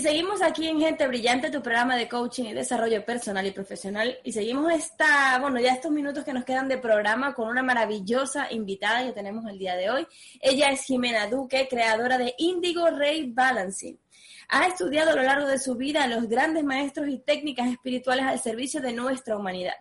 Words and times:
Y 0.00 0.02
seguimos 0.02 0.40
aquí 0.40 0.66
en 0.66 0.80
Gente 0.80 1.06
Brillante, 1.06 1.50
tu 1.50 1.60
programa 1.60 1.94
de 1.94 2.08
coaching 2.08 2.44
y 2.44 2.54
desarrollo 2.54 3.04
personal 3.04 3.46
y 3.46 3.50
profesional. 3.50 4.18
Y 4.24 4.32
seguimos 4.32 4.72
esta, 4.72 5.38
bueno, 5.40 5.60
ya 5.60 5.74
estos 5.74 5.92
minutos 5.92 6.24
que 6.24 6.32
nos 6.32 6.46
quedan 6.46 6.68
de 6.68 6.78
programa 6.78 7.34
con 7.34 7.48
una 7.48 7.62
maravillosa 7.62 8.50
invitada 8.50 9.04
que 9.04 9.12
tenemos 9.12 9.44
el 9.44 9.58
día 9.58 9.76
de 9.76 9.90
hoy. 9.90 10.06
Ella 10.40 10.70
es 10.70 10.84
Jimena 10.84 11.26
Duque, 11.26 11.68
creadora 11.68 12.16
de 12.16 12.34
Indigo 12.38 12.88
Ray 12.88 13.30
Balancing. 13.30 14.00
Ha 14.48 14.68
estudiado 14.68 15.10
a 15.10 15.16
lo 15.16 15.22
largo 15.22 15.46
de 15.46 15.58
su 15.58 15.74
vida 15.74 16.04
a 16.04 16.08
los 16.08 16.26
grandes 16.30 16.64
maestros 16.64 17.06
y 17.10 17.18
técnicas 17.18 17.70
espirituales 17.70 18.24
al 18.24 18.40
servicio 18.40 18.80
de 18.80 18.94
nuestra 18.94 19.36
humanidad. 19.36 19.74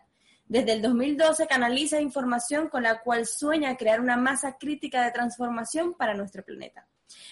Desde 0.49 0.73
el 0.73 0.81
2012 0.81 1.47
canaliza 1.47 2.01
información 2.01 2.67
con 2.67 2.83
la 2.83 2.99
cual 2.99 3.25
sueña 3.25 3.77
crear 3.77 4.01
una 4.01 4.17
masa 4.17 4.57
crítica 4.57 5.01
de 5.01 5.11
transformación 5.11 5.93
para 5.93 6.13
nuestro 6.13 6.43
planeta, 6.43 6.85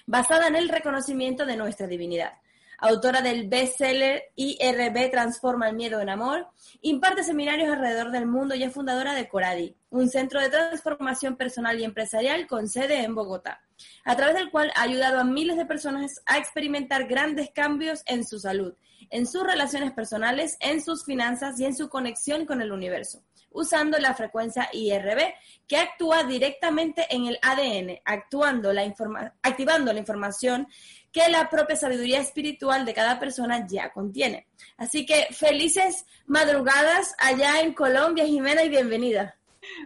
basada 0.05 0.47
en 0.47 0.55
el 0.55 0.69
reconocimiento 0.69 1.45
de 1.45 1.57
nuestra 1.57 1.85
divinidad 1.85 2.31
autora 2.77 3.21
del 3.21 3.47
bestseller 3.47 4.23
IRB 4.35 5.11
Transforma 5.11 5.69
el 5.69 5.75
Miedo 5.75 5.99
en 5.99 6.09
Amor, 6.09 6.47
imparte 6.81 7.23
seminarios 7.23 7.69
alrededor 7.69 8.11
del 8.11 8.27
mundo 8.27 8.55
y 8.55 8.63
es 8.63 8.73
fundadora 8.73 9.13
de 9.13 9.27
Coradi, 9.27 9.75
un 9.89 10.09
centro 10.09 10.39
de 10.39 10.49
transformación 10.49 11.35
personal 11.35 11.79
y 11.79 11.83
empresarial 11.83 12.47
con 12.47 12.67
sede 12.67 13.03
en 13.03 13.15
Bogotá, 13.15 13.61
a 14.05 14.15
través 14.15 14.35
del 14.35 14.51
cual 14.51 14.71
ha 14.75 14.83
ayudado 14.83 15.19
a 15.19 15.23
miles 15.23 15.57
de 15.57 15.65
personas 15.65 16.21
a 16.25 16.37
experimentar 16.37 17.07
grandes 17.07 17.49
cambios 17.51 18.03
en 18.05 18.25
su 18.25 18.39
salud, 18.39 18.73
en 19.09 19.25
sus 19.25 19.43
relaciones 19.43 19.91
personales, 19.91 20.57
en 20.59 20.83
sus 20.83 21.05
finanzas 21.05 21.59
y 21.59 21.65
en 21.65 21.75
su 21.75 21.89
conexión 21.89 22.45
con 22.45 22.61
el 22.61 22.71
universo 22.71 23.23
usando 23.57 23.97
la 23.97 24.13
frecuencia 24.13 24.69
IRB, 24.71 25.33
que 25.67 25.77
actúa 25.77 26.23
directamente 26.23 27.07
en 27.09 27.25
el 27.25 27.39
ADN, 27.41 27.99
actuando 28.05 28.71
la 28.71 28.83
activando 29.41 29.91
la 29.93 29.99
información 29.99 30.67
que 31.11 31.27
la 31.29 31.49
propia 31.49 31.75
sabiduría 31.75 32.19
espiritual 32.19 32.85
de 32.85 32.93
cada 32.93 33.19
persona 33.19 33.65
ya 33.67 33.91
contiene. 33.91 34.47
Así 34.77 35.05
que 35.05 35.27
felices 35.31 36.05
madrugadas 36.27 37.15
allá 37.17 37.61
en 37.61 37.73
Colombia, 37.73 38.25
Jimena, 38.25 38.63
y 38.63 38.69
bienvenida. 38.69 39.35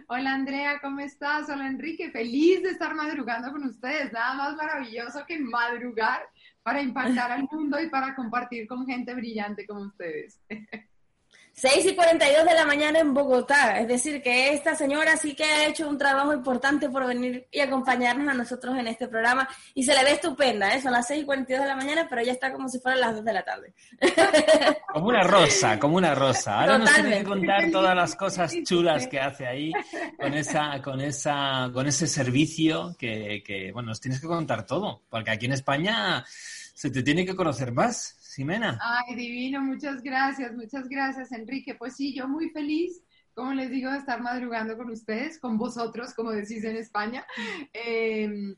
Hola 0.08 0.34
Andrea, 0.34 0.78
¿cómo 0.80 1.00
estás? 1.00 1.48
Hola 1.48 1.66
Enrique, 1.66 2.10
feliz 2.10 2.62
de 2.62 2.70
estar 2.70 2.94
madrugando 2.94 3.50
con 3.50 3.64
ustedes. 3.64 4.12
Nada 4.12 4.34
más 4.34 4.56
maravilloso 4.56 5.24
que 5.26 5.38
madrugar 5.38 6.28
para 6.62 6.80
impactar 6.80 7.32
al 7.32 7.48
mundo 7.50 7.80
y 7.80 7.88
para 7.88 8.14
compartir 8.14 8.66
con 8.66 8.86
gente 8.86 9.14
brillante 9.14 9.66
como 9.66 9.82
ustedes. 9.82 10.40
6 11.54 11.84
y 11.84 11.94
42 11.94 12.46
de 12.46 12.54
la 12.54 12.64
mañana 12.64 12.98
en 12.98 13.12
Bogotá. 13.12 13.78
Es 13.78 13.86
decir, 13.86 14.22
que 14.22 14.54
esta 14.54 14.74
señora 14.74 15.16
sí 15.16 15.34
que 15.34 15.44
ha 15.44 15.66
hecho 15.66 15.88
un 15.88 15.98
trabajo 15.98 16.32
importante 16.32 16.88
por 16.88 17.06
venir 17.06 17.46
y 17.50 17.60
acompañarnos 17.60 18.26
a 18.28 18.34
nosotros 18.34 18.76
en 18.78 18.86
este 18.86 19.06
programa. 19.06 19.46
Y 19.74 19.84
se 19.84 19.94
le 19.94 20.02
ve 20.02 20.12
estupenda, 20.12 20.74
¿eh? 20.74 20.80
Son 20.80 20.92
las 20.92 21.06
6 21.06 21.22
y 21.22 21.26
42 21.26 21.62
de 21.62 21.68
la 21.68 21.76
mañana, 21.76 22.06
pero 22.08 22.22
ella 22.22 22.32
está 22.32 22.52
como 22.52 22.68
si 22.68 22.80
fueran 22.80 23.00
las 23.00 23.16
2 23.16 23.24
de 23.24 23.32
la 23.32 23.44
tarde. 23.44 23.74
Como 24.92 25.08
una 25.08 25.22
rosa, 25.22 25.78
como 25.78 25.96
una 25.96 26.14
rosa. 26.14 26.60
Ahora 26.60 26.76
nos 26.76 26.92
tiene 26.92 27.18
que 27.18 27.24
contar 27.24 27.70
todas 27.70 27.96
las 27.96 28.14
cosas 28.14 28.54
chulas 28.62 29.06
que 29.06 29.18
hace 29.18 29.46
ahí 29.46 29.72
con 30.18 30.34
esa, 30.34 30.82
con 30.82 31.00
esa, 31.00 31.70
con 31.72 31.86
ese 31.86 32.06
servicio 32.06 32.94
que, 32.98 33.42
que 33.42 33.72
bueno, 33.72 33.88
nos 33.88 34.00
tienes 34.02 34.20
que 34.20 34.26
contar 34.26 34.66
todo. 34.66 35.00
Porque 35.08 35.30
aquí 35.30 35.46
en 35.46 35.52
España 35.52 36.22
se 36.72 36.90
te 36.90 37.02
tiene 37.02 37.24
que 37.24 37.36
conocer 37.36 37.72
más. 37.72 38.18
Ximena. 38.20 38.78
Ay, 38.80 39.14
divino, 39.14 39.60
muchas 39.60 40.02
gracias, 40.02 40.54
muchas 40.54 40.88
gracias, 40.88 41.32
Enrique. 41.32 41.74
Pues 41.74 41.96
sí, 41.96 42.14
yo 42.14 42.26
muy 42.28 42.48
feliz, 42.50 43.02
como 43.34 43.52
les 43.52 43.70
digo, 43.70 43.90
de 43.90 43.98
estar 43.98 44.22
madrugando 44.22 44.76
con 44.76 44.90
ustedes, 44.90 45.38
con 45.38 45.58
vosotros, 45.58 46.14
como 46.14 46.30
decís 46.30 46.64
en 46.64 46.76
España. 46.76 47.26
Em, 47.72 48.54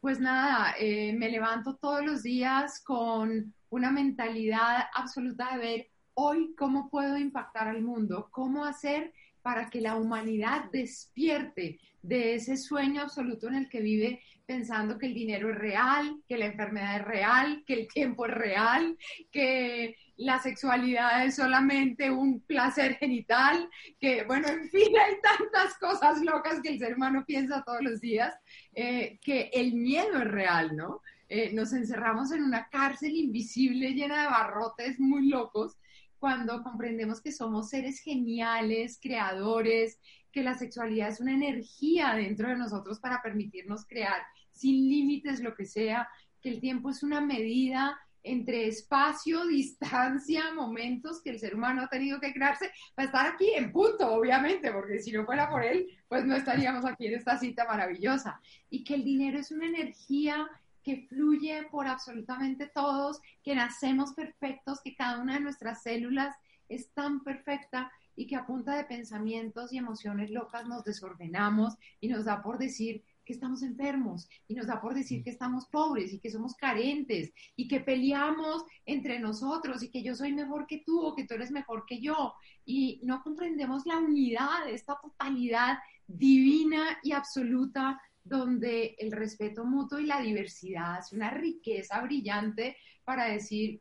pues 0.00 0.20
nada, 0.20 0.74
eh, 0.78 1.14
me 1.14 1.30
levanto 1.30 1.76
todos 1.76 2.04
los 2.04 2.22
días 2.22 2.82
con 2.84 3.54
una 3.70 3.90
mentalidad 3.90 4.84
absoluta 4.94 5.52
de 5.52 5.58
ver 5.58 5.86
hoy 6.12 6.54
cómo 6.56 6.90
puedo 6.90 7.16
impactar 7.16 7.68
al 7.68 7.82
mundo, 7.82 8.28
cómo 8.30 8.64
hacer 8.64 9.12
para 9.42 9.68
que 9.68 9.80
la 9.80 9.96
humanidad 9.96 10.70
despierte 10.70 11.78
de 12.02 12.34
ese 12.34 12.56
sueño 12.56 13.02
absoluto 13.02 13.48
en 13.48 13.54
el 13.54 13.68
que 13.68 13.80
vive 13.80 14.22
pensando 14.46 14.98
que 14.98 15.06
el 15.06 15.14
dinero 15.14 15.50
es 15.50 15.56
real, 15.56 16.22
que 16.28 16.38
la 16.38 16.46
enfermedad 16.46 16.96
es 16.96 17.04
real, 17.04 17.64
que 17.66 17.74
el 17.74 17.88
tiempo 17.88 18.26
es 18.26 18.34
real, 18.34 18.98
que 19.30 19.96
la 20.16 20.38
sexualidad 20.38 21.24
es 21.26 21.36
solamente 21.36 22.10
un 22.10 22.40
placer 22.40 22.96
genital, 22.96 23.68
que 23.98 24.24
bueno, 24.24 24.48
en 24.48 24.68
fin, 24.68 24.88
hay 25.04 25.14
tantas 25.20 25.78
cosas 25.78 26.22
locas 26.22 26.60
que 26.62 26.70
el 26.70 26.78
ser 26.78 26.94
humano 26.94 27.24
piensa 27.26 27.62
todos 27.64 27.82
los 27.82 28.00
días, 28.00 28.34
eh, 28.74 29.18
que 29.22 29.50
el 29.52 29.74
miedo 29.74 30.18
es 30.18 30.30
real, 30.30 30.76
¿no? 30.76 31.00
Eh, 31.28 31.52
nos 31.52 31.72
encerramos 31.72 32.32
en 32.32 32.42
una 32.42 32.68
cárcel 32.68 33.16
invisible 33.16 33.94
llena 33.94 34.22
de 34.22 34.28
barrotes 34.28 35.00
muy 35.00 35.28
locos 35.28 35.78
cuando 36.18 36.62
comprendemos 36.62 37.20
que 37.20 37.32
somos 37.32 37.70
seres 37.70 38.00
geniales, 38.00 38.98
creadores, 39.00 39.98
que 40.34 40.42
la 40.42 40.58
sexualidad 40.58 41.10
es 41.10 41.20
una 41.20 41.32
energía 41.32 42.12
dentro 42.14 42.48
de 42.48 42.56
nosotros 42.56 42.98
para 42.98 43.22
permitirnos 43.22 43.86
crear 43.86 44.20
sin 44.50 44.88
límites 44.88 45.40
lo 45.40 45.54
que 45.54 45.64
sea, 45.64 46.08
que 46.42 46.48
el 46.48 46.60
tiempo 46.60 46.90
es 46.90 47.04
una 47.04 47.20
medida 47.20 47.96
entre 48.24 48.66
espacio, 48.66 49.46
distancia, 49.46 50.52
momentos 50.52 51.22
que 51.22 51.30
el 51.30 51.38
ser 51.38 51.54
humano 51.54 51.82
ha 51.82 51.88
tenido 51.88 52.18
que 52.18 52.32
crearse 52.32 52.72
para 52.96 53.06
estar 53.06 53.26
aquí 53.26 53.52
en 53.54 53.70
punto, 53.70 54.12
obviamente, 54.12 54.72
porque 54.72 54.98
si 54.98 55.12
no 55.12 55.24
fuera 55.24 55.48
por 55.48 55.62
él, 55.62 55.86
pues 56.08 56.24
no 56.24 56.34
estaríamos 56.34 56.84
aquí 56.84 57.06
en 57.06 57.14
esta 57.14 57.38
cita 57.38 57.64
maravillosa. 57.64 58.40
Y 58.70 58.82
que 58.82 58.94
el 58.94 59.04
dinero 59.04 59.38
es 59.38 59.52
una 59.52 59.66
energía 59.66 60.48
que 60.82 61.06
fluye 61.08 61.62
por 61.70 61.86
absolutamente 61.86 62.66
todos, 62.66 63.20
que 63.42 63.54
nacemos 63.54 64.14
perfectos, 64.14 64.80
que 64.82 64.96
cada 64.96 65.22
una 65.22 65.34
de 65.34 65.40
nuestras 65.40 65.82
células 65.82 66.34
es 66.68 66.92
tan 66.92 67.22
perfecta 67.22 67.92
y 68.16 68.26
que 68.26 68.36
a 68.36 68.46
punta 68.46 68.76
de 68.76 68.84
pensamientos 68.84 69.72
y 69.72 69.78
emociones 69.78 70.30
locas 70.30 70.66
nos 70.66 70.84
desordenamos 70.84 71.74
y 72.00 72.08
nos 72.08 72.24
da 72.24 72.42
por 72.42 72.58
decir 72.58 73.02
que 73.24 73.32
estamos 73.32 73.62
enfermos 73.62 74.28
y 74.48 74.54
nos 74.54 74.66
da 74.66 74.80
por 74.80 74.94
decir 74.94 75.24
que 75.24 75.30
estamos 75.30 75.66
pobres 75.66 76.12
y 76.12 76.18
que 76.18 76.30
somos 76.30 76.54
carentes 76.54 77.32
y 77.56 77.68
que 77.68 77.80
peleamos 77.80 78.64
entre 78.84 79.18
nosotros 79.18 79.82
y 79.82 79.88
que 79.88 80.02
yo 80.02 80.14
soy 80.14 80.32
mejor 80.32 80.66
que 80.66 80.82
tú 80.84 81.00
o 81.00 81.14
que 81.14 81.24
tú 81.24 81.34
eres 81.34 81.50
mejor 81.50 81.86
que 81.86 82.00
yo. 82.00 82.34
Y 82.66 83.00
no 83.02 83.22
comprendemos 83.22 83.86
la 83.86 83.98
unidad, 83.98 84.68
esta 84.68 84.98
totalidad 85.00 85.78
divina 86.06 86.98
y 87.02 87.12
absoluta 87.12 88.00
donde 88.22 88.96
el 88.98 89.12
respeto 89.12 89.64
mutuo 89.64 89.98
y 89.98 90.06
la 90.06 90.20
diversidad 90.20 90.98
es 90.98 91.12
una 91.12 91.30
riqueza 91.30 92.00
brillante 92.00 92.76
para 93.04 93.26
decir 93.26 93.80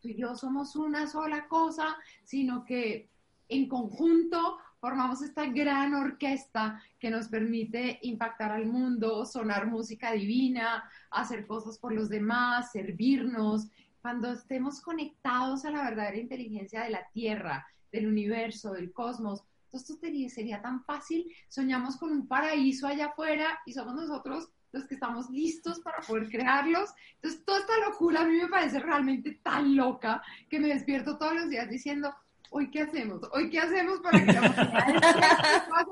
tú 0.00 0.08
y 0.08 0.16
yo 0.16 0.34
somos 0.34 0.76
una 0.76 1.06
sola 1.06 1.46
cosa, 1.48 1.96
sino 2.24 2.64
que 2.64 3.08
en 3.48 3.68
conjunto 3.68 4.58
formamos 4.80 5.22
esta 5.22 5.46
gran 5.46 5.94
orquesta 5.94 6.80
que 6.98 7.10
nos 7.10 7.28
permite 7.28 7.98
impactar 8.02 8.52
al 8.52 8.66
mundo, 8.66 9.24
sonar 9.26 9.66
música 9.66 10.12
divina, 10.12 10.88
hacer 11.10 11.46
cosas 11.46 11.78
por 11.78 11.92
los 11.92 12.08
demás, 12.08 12.72
servirnos. 12.72 13.68
Cuando 14.00 14.32
estemos 14.32 14.80
conectados 14.80 15.64
a 15.64 15.70
la 15.70 15.82
verdadera 15.82 16.18
inteligencia 16.18 16.82
de 16.82 16.90
la 16.90 17.06
Tierra, 17.12 17.66
del 17.90 18.06
universo, 18.06 18.72
del 18.72 18.92
cosmos, 18.92 19.42
esto 19.72 19.94
sería 20.28 20.62
tan 20.62 20.84
fácil. 20.84 21.26
Soñamos 21.48 21.96
con 21.96 22.12
un 22.12 22.26
paraíso 22.26 22.86
allá 22.86 23.06
afuera 23.06 23.58
y 23.66 23.72
somos 23.72 23.94
nosotros 23.94 24.48
los 24.72 24.86
que 24.86 24.94
estamos 24.94 25.30
listos 25.30 25.80
para 25.80 26.00
poder 26.02 26.28
crearlos. 26.28 26.90
Entonces, 27.16 27.44
toda 27.44 27.60
esta 27.60 27.78
locura 27.88 28.20
a 28.20 28.24
mí 28.24 28.36
me 28.36 28.48
parece 28.48 28.78
realmente 28.80 29.40
tan 29.42 29.76
loca 29.76 30.22
que 30.48 30.60
me 30.60 30.68
despierto 30.68 31.18
todos 31.18 31.34
los 31.34 31.48
días 31.48 31.68
diciendo, 31.68 32.14
hoy 32.50 32.70
qué 32.70 32.82
hacemos, 32.82 33.20
hoy 33.32 33.50
qué 33.50 33.58
hacemos 33.60 34.00
para 34.00 34.24
que 34.24 34.32
la 34.32 34.40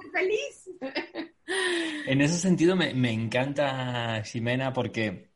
ser 0.00 0.10
feliz. 0.12 0.70
En 2.06 2.20
ese 2.20 2.38
sentido 2.38 2.74
me, 2.76 2.94
me 2.94 3.12
encanta, 3.12 4.22
Ximena, 4.24 4.72
porque 4.72 5.30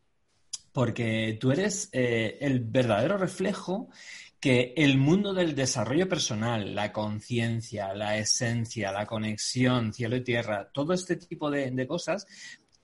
porque 0.72 1.36
tú 1.40 1.50
eres 1.50 1.88
eh, 1.92 2.38
el 2.40 2.60
verdadero 2.60 3.18
reflejo 3.18 3.88
que 4.38 4.72
el 4.76 4.96
mundo 4.96 5.34
del 5.34 5.54
desarrollo 5.54 6.08
personal, 6.08 6.74
la 6.74 6.92
conciencia, 6.92 7.92
la 7.92 8.16
esencia, 8.16 8.90
la 8.90 9.06
conexión, 9.06 9.92
cielo 9.92 10.16
y 10.16 10.24
tierra, 10.24 10.70
todo 10.72 10.94
este 10.94 11.16
tipo 11.16 11.50
de, 11.50 11.86
cosas 11.86 12.26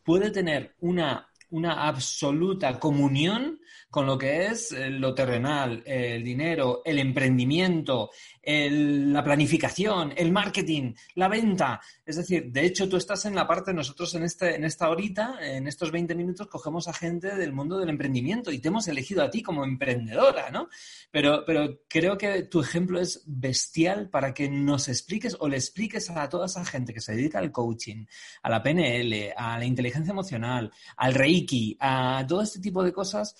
puede 0.02 0.30
tener 0.30 0.74
una, 0.80 1.28
una 1.50 1.86
absoluta 1.86 2.78
comunión 2.78 3.60
con 3.90 4.06
lo 4.06 4.18
que 4.18 4.46
es 4.46 4.72
eh, 4.72 4.90
lo 4.90 5.14
terrenal, 5.14 5.82
el 5.86 6.24
dinero, 6.24 6.82
el 6.84 6.98
emprendimiento, 6.98 8.10
la 8.46 9.24
planificación, 9.24 10.12
el 10.16 10.30
marketing, 10.30 10.94
la 11.16 11.28
venta. 11.28 11.80
Es 12.04 12.16
decir, 12.16 12.52
de 12.52 12.64
hecho, 12.64 12.88
tú 12.88 12.96
estás 12.96 13.24
en 13.24 13.34
la 13.34 13.46
parte, 13.46 13.74
nosotros 13.74 14.14
en, 14.14 14.22
este, 14.22 14.54
en 14.54 14.64
esta 14.64 14.88
horita, 14.88 15.38
en 15.40 15.66
estos 15.66 15.90
20 15.90 16.14
minutos, 16.14 16.46
cogemos 16.46 16.86
a 16.86 16.92
gente 16.92 17.34
del 17.34 17.52
mundo 17.52 17.76
del 17.76 17.88
emprendimiento 17.88 18.52
y 18.52 18.60
te 18.60 18.68
hemos 18.68 18.86
elegido 18.86 19.24
a 19.24 19.30
ti 19.30 19.42
como 19.42 19.64
emprendedora, 19.64 20.50
¿no? 20.50 20.68
Pero, 21.10 21.44
pero 21.44 21.80
creo 21.88 22.16
que 22.16 22.44
tu 22.44 22.60
ejemplo 22.60 23.00
es 23.00 23.22
bestial 23.26 24.10
para 24.10 24.32
que 24.32 24.48
nos 24.48 24.86
expliques 24.88 25.36
o 25.40 25.48
le 25.48 25.56
expliques 25.56 26.08
a 26.10 26.28
toda 26.28 26.46
esa 26.46 26.64
gente 26.64 26.94
que 26.94 27.00
se 27.00 27.16
dedica 27.16 27.40
al 27.40 27.50
coaching, 27.50 28.06
a 28.42 28.50
la 28.50 28.62
PNL, 28.62 29.32
a 29.36 29.58
la 29.58 29.64
inteligencia 29.64 30.12
emocional, 30.12 30.70
al 30.96 31.14
Reiki, 31.14 31.76
a 31.80 32.24
todo 32.28 32.42
este 32.42 32.60
tipo 32.60 32.84
de 32.84 32.92
cosas 32.92 33.34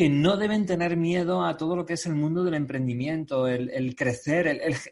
que 0.00 0.08
no 0.08 0.38
deben 0.38 0.64
tener 0.64 0.96
miedo 0.96 1.44
a 1.44 1.58
todo 1.58 1.76
lo 1.76 1.84
que 1.84 1.92
es 1.92 2.06
el 2.06 2.14
mundo 2.14 2.42
del 2.42 2.54
emprendimiento, 2.54 3.46
el, 3.46 3.94
crecer, 3.94 4.46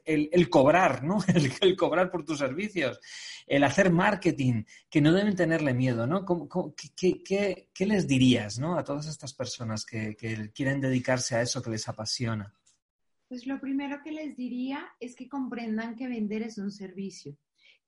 el, 0.05 0.51
cobrar, 0.51 1.03
¿no? 1.03 1.17
El, 1.63 1.77
cobrar 1.79 2.11
por 2.11 2.27
tus 2.27 2.41
servicios, 2.41 3.01
el 3.47 3.65
hacer 3.65 3.91
marketing, 3.91 4.65
que 4.91 5.01
no 5.01 5.15
deben 5.15 5.35
tenerle 5.35 5.73
miedo, 5.73 6.07
¿no? 6.07 6.27
qué, 6.95 7.87
les 7.87 8.07
dirías, 8.07 8.59
¿no? 8.59 8.77
A 8.77 8.85
todas 8.85 9.07
estas 9.07 9.33
personas 9.33 9.87
que 9.87 10.15
quieren 10.53 10.79
dedicarse 10.79 11.37
a 11.37 11.41
eso 11.41 11.63
que 11.63 11.71
les 11.71 11.89
apasiona. 11.89 12.53
Pues 13.29 13.47
lo 13.47 13.59
primero 13.59 14.03
que 14.05 14.13
les 14.13 14.37
diría 14.37 14.91
es 15.01 15.17
que 15.17 15.27
comprendan 15.27 15.97
que 15.97 16.07
vender 16.07 16.43
es 16.43 16.59
un 16.59 16.71
servicio 16.71 17.35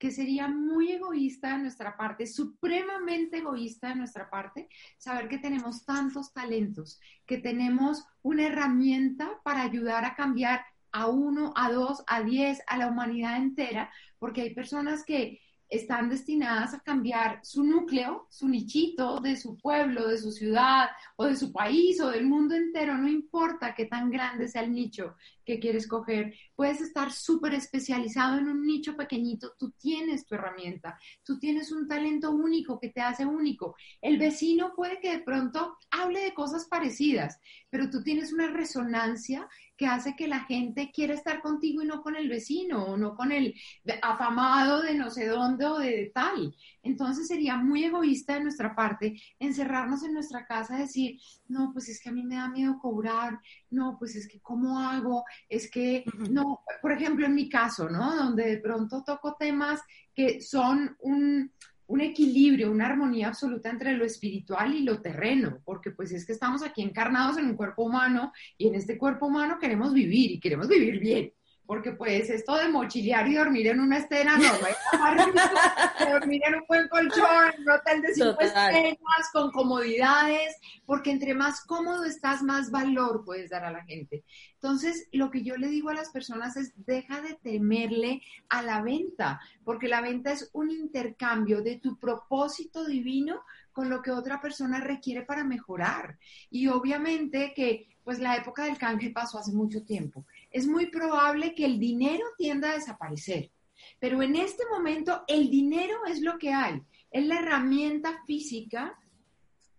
que 0.00 0.11
sería 0.11 0.49
muy 0.49 0.93
egoísta 0.93 1.52
de 1.52 1.58
nuestra 1.58 1.94
parte, 1.94 2.26
supremamente 2.26 3.37
egoísta 3.37 3.91
de 3.91 3.97
nuestra 3.97 4.31
parte, 4.31 4.67
saber 4.97 5.29
que 5.29 5.38
tenemos 5.38 5.85
tantos 5.85 6.32
talentos, 6.32 6.99
que 7.26 7.37
tenemos 7.37 8.06
una 8.23 8.47
herramienta 8.47 9.41
para 9.44 9.61
ayudar 9.61 10.06
a 10.06 10.14
cambiar 10.14 10.64
a 10.91 11.06
uno, 11.06 11.52
a 11.55 11.70
dos, 11.70 12.02
a 12.06 12.23
diez, 12.23 12.62
a 12.67 12.79
la 12.79 12.88
humanidad 12.88 13.37
entera, 13.37 13.93
porque 14.19 14.41
hay 14.41 14.55
personas 14.55 15.05
que 15.05 15.38
están 15.71 16.09
destinadas 16.09 16.75
a 16.75 16.81
cambiar 16.81 17.39
su 17.45 17.63
núcleo, 17.63 18.27
su 18.29 18.49
nichito 18.49 19.21
de 19.21 19.37
su 19.37 19.57
pueblo, 19.57 20.09
de 20.09 20.19
su 20.19 20.33
ciudad 20.33 20.89
o 21.15 21.27
de 21.27 21.37
su 21.37 21.53
país 21.53 22.01
o 22.01 22.09
del 22.09 22.27
mundo 22.27 22.57
entero, 22.57 22.99
no 22.99 23.09
importa 23.09 23.75
qué 23.75 23.87
tan 23.87 24.11
grande 24.11 24.49
sea 24.49 24.63
el 24.63 24.73
nicho 24.73 25.15
que 25.45 25.61
quieres 25.61 25.87
coger, 25.87 26.35
puedes 26.55 26.81
estar 26.81 27.13
súper 27.13 27.55
especializado 27.55 28.39
en 28.39 28.49
un 28.49 28.67
nicho 28.67 28.97
pequeñito, 28.97 29.55
tú 29.59 29.71
tienes 29.73 30.27
tu 30.27 30.35
herramienta, 30.35 30.99
tú 31.25 31.39
tienes 31.39 31.73
un 31.73 31.89
talento 31.89 32.31
único 32.31 32.79
que 32.79 32.91
te 32.91 33.01
hace 33.01 33.25
único. 33.27 33.75
El 34.01 34.19
vecino 34.19 34.73
puede 34.77 35.01
que 35.01 35.11
de 35.11 35.23
pronto 35.23 35.77
hable 35.91 36.21
de 36.21 36.35
cosas 36.35 36.67
parecidas, 36.69 37.41
pero 37.69 37.91
tú 37.91 38.03
tienes 38.03 38.33
una 38.33 38.49
resonancia 38.49 39.49
que 39.81 39.87
hace 39.87 40.15
que 40.15 40.29
la 40.29 40.41
gente 40.41 40.91
quiera 40.93 41.15
estar 41.15 41.41
contigo 41.41 41.82
y 41.82 41.87
no 41.87 42.03
con 42.03 42.15
el 42.15 42.29
vecino 42.29 42.85
o 42.85 42.99
no 42.99 43.15
con 43.17 43.32
el 43.32 43.55
afamado 44.03 44.82
de 44.82 44.93
no 44.93 45.11
sé 45.11 45.27
dónde 45.27 45.65
o 45.65 45.79
de 45.79 46.12
tal. 46.15 46.55
Entonces 46.82 47.27
sería 47.27 47.56
muy 47.56 47.85
egoísta 47.85 48.35
de 48.35 48.43
nuestra 48.43 48.77
parte 48.77 49.19
encerrarnos 49.38 50.03
en 50.03 50.12
nuestra 50.12 50.44
casa 50.44 50.77
y 50.77 50.82
decir, 50.82 51.19
no, 51.49 51.71
pues 51.73 51.88
es 51.88 51.99
que 51.99 52.11
a 52.11 52.12
mí 52.12 52.23
me 52.23 52.35
da 52.35 52.50
miedo 52.50 52.79
cobrar, 52.79 53.41
no, 53.71 53.97
pues 53.99 54.17
es 54.17 54.29
que 54.29 54.38
cómo 54.41 54.79
hago, 54.79 55.25
es 55.49 55.71
que, 55.71 56.05
no, 56.29 56.61
por 56.83 56.93
ejemplo, 56.93 57.25
en 57.25 57.35
mi 57.35 57.49
caso, 57.49 57.88
¿no? 57.88 58.15
Donde 58.17 58.44
de 58.50 58.59
pronto 58.59 59.03
toco 59.03 59.37
temas 59.37 59.81
que 60.15 60.43
son 60.43 60.94
un, 61.00 61.55
un 61.91 62.01
equilibrio, 62.01 62.71
una 62.71 62.87
armonía 62.87 63.27
absoluta 63.27 63.69
entre 63.69 63.97
lo 63.97 64.05
espiritual 64.05 64.75
y 64.75 64.83
lo 64.85 65.03
terreno, 65.03 65.59
porque 65.65 65.91
pues 65.91 66.13
es 66.13 66.25
que 66.25 66.33
estamos 66.33 66.63
aquí 66.63 66.83
encarnados 66.83 67.37
en 67.37 67.47
un 67.47 67.57
cuerpo 67.57 67.83
humano 67.83 68.33
y 68.57 68.69
en 68.69 68.77
este 68.77 68.97
cuerpo 68.97 69.27
humano 69.27 69.59
queremos 69.61 69.93
vivir 69.93 70.31
y 70.31 70.39
queremos 70.39 70.69
vivir 70.69 71.01
bien 71.01 71.33
porque 71.71 71.93
pues 71.93 72.29
esto 72.31 72.57
de 72.57 72.69
mochilear 72.69 73.29
y 73.29 73.37
dormir 73.37 73.69
en 73.69 73.79
una 73.79 73.99
estera 73.99 74.37
no, 74.37 74.43
no 74.43 76.11
dormir 76.11 76.43
en 76.45 76.57
un 76.57 76.65
buen 76.67 76.89
colchón, 76.89 77.55
en 77.55 77.63
un 77.63 77.71
hotel 77.71 78.03
de 78.03 78.13
cinco 78.13 78.41
estrellas, 78.41 78.99
con 79.33 79.53
comodidades, 79.53 80.57
porque 80.85 81.13
entre 81.13 81.33
más 81.33 81.65
cómodo 81.65 82.03
estás, 82.07 82.43
más 82.43 82.73
valor 82.73 83.25
puedes 83.25 83.51
dar 83.51 83.65
a 83.65 83.71
la 83.71 83.85
gente. 83.85 84.25
Entonces, 84.55 85.07
lo 85.13 85.31
que 85.31 85.45
yo 85.45 85.57
le 85.57 85.69
digo 85.69 85.91
a 85.91 85.95
las 85.95 86.11
personas 86.11 86.57
es, 86.57 86.73
deja 86.75 87.21
de 87.21 87.35
temerle 87.35 88.21
a 88.49 88.63
la 88.63 88.83
venta, 88.83 89.41
porque 89.63 89.87
la 89.87 90.01
venta 90.01 90.33
es 90.33 90.51
un 90.53 90.73
intercambio 90.73 91.63
de 91.63 91.77
tu 91.77 91.97
propósito 92.01 92.85
divino 92.85 93.45
con 93.71 93.89
lo 93.89 94.03
que 94.03 94.11
otra 94.11 94.41
persona 94.41 94.81
requiere 94.81 95.23
para 95.23 95.45
mejorar. 95.45 96.19
Y 96.51 96.67
obviamente 96.67 97.53
que 97.55 97.87
pues 98.03 98.19
la 98.19 98.37
época 98.37 98.65
del 98.65 98.77
canje 98.77 99.11
pasó 99.11 99.39
hace 99.39 99.53
mucho 99.53 99.85
tiempo. 99.85 100.25
Es 100.50 100.67
muy 100.67 100.87
probable 100.87 101.55
que 101.55 101.64
el 101.64 101.79
dinero 101.79 102.25
tienda 102.37 102.70
a 102.70 102.75
desaparecer, 102.75 103.50
pero 103.99 104.23
en 104.23 104.37
este 104.37 104.64
momento 104.70 105.25
el 105.29 105.50
dinero 105.50 106.05
es 106.06 106.20
lo 106.20 106.38
que 106.38 106.52
hay, 106.52 106.82
es 107.11 107.26
la 107.26 107.38
herramienta 107.38 108.23
física 108.26 108.99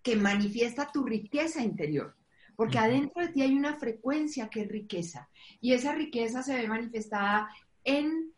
que 0.01 0.15
manifiesta 0.15 0.91
tu 0.91 1.03
riqueza 1.03 1.62
interior, 1.62 2.15
porque 2.56 2.77
adentro 2.77 3.21
de 3.21 3.29
ti 3.29 3.41
hay 3.41 3.53
una 3.53 3.77
frecuencia 3.77 4.50
que 4.50 4.62
es 4.62 4.68
riqueza 4.68 5.29
y 5.59 5.73
esa 5.73 5.94
riqueza 5.94 6.44
se 6.44 6.56
ve 6.56 6.68
manifestada 6.68 7.50
en 7.83 8.33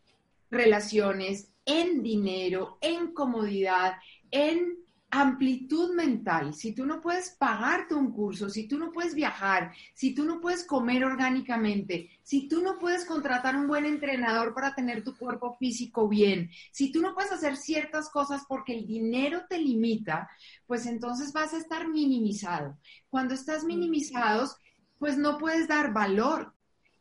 relaciones, 0.50 1.52
en 1.64 2.02
dinero, 2.02 2.78
en 2.80 3.12
comodidad, 3.12 3.94
en 4.30 4.83
amplitud 5.20 5.94
mental, 5.94 6.54
si 6.54 6.72
tú 6.72 6.84
no 6.86 7.00
puedes 7.00 7.30
pagarte 7.30 7.94
un 7.94 8.10
curso, 8.10 8.50
si 8.50 8.66
tú 8.66 8.78
no 8.78 8.90
puedes 8.90 9.14
viajar, 9.14 9.72
si 9.94 10.14
tú 10.14 10.24
no 10.24 10.40
puedes 10.40 10.64
comer 10.64 11.04
orgánicamente, 11.04 12.10
si 12.22 12.48
tú 12.48 12.62
no 12.62 12.78
puedes 12.78 13.04
contratar 13.04 13.54
un 13.54 13.68
buen 13.68 13.84
entrenador 13.84 14.54
para 14.54 14.74
tener 14.74 15.04
tu 15.04 15.16
cuerpo 15.16 15.56
físico 15.58 16.08
bien, 16.08 16.50
si 16.72 16.90
tú 16.90 17.00
no 17.00 17.14
puedes 17.14 17.30
hacer 17.30 17.56
ciertas 17.56 18.10
cosas 18.10 18.42
porque 18.48 18.74
el 18.74 18.86
dinero 18.86 19.42
te 19.48 19.58
limita, 19.58 20.28
pues 20.66 20.86
entonces 20.86 21.32
vas 21.32 21.54
a 21.54 21.58
estar 21.58 21.88
minimizado. 21.88 22.76
Cuando 23.08 23.34
estás 23.34 23.64
minimizados, 23.64 24.56
pues 24.98 25.16
no 25.16 25.38
puedes 25.38 25.68
dar 25.68 25.92
valor 25.92 26.54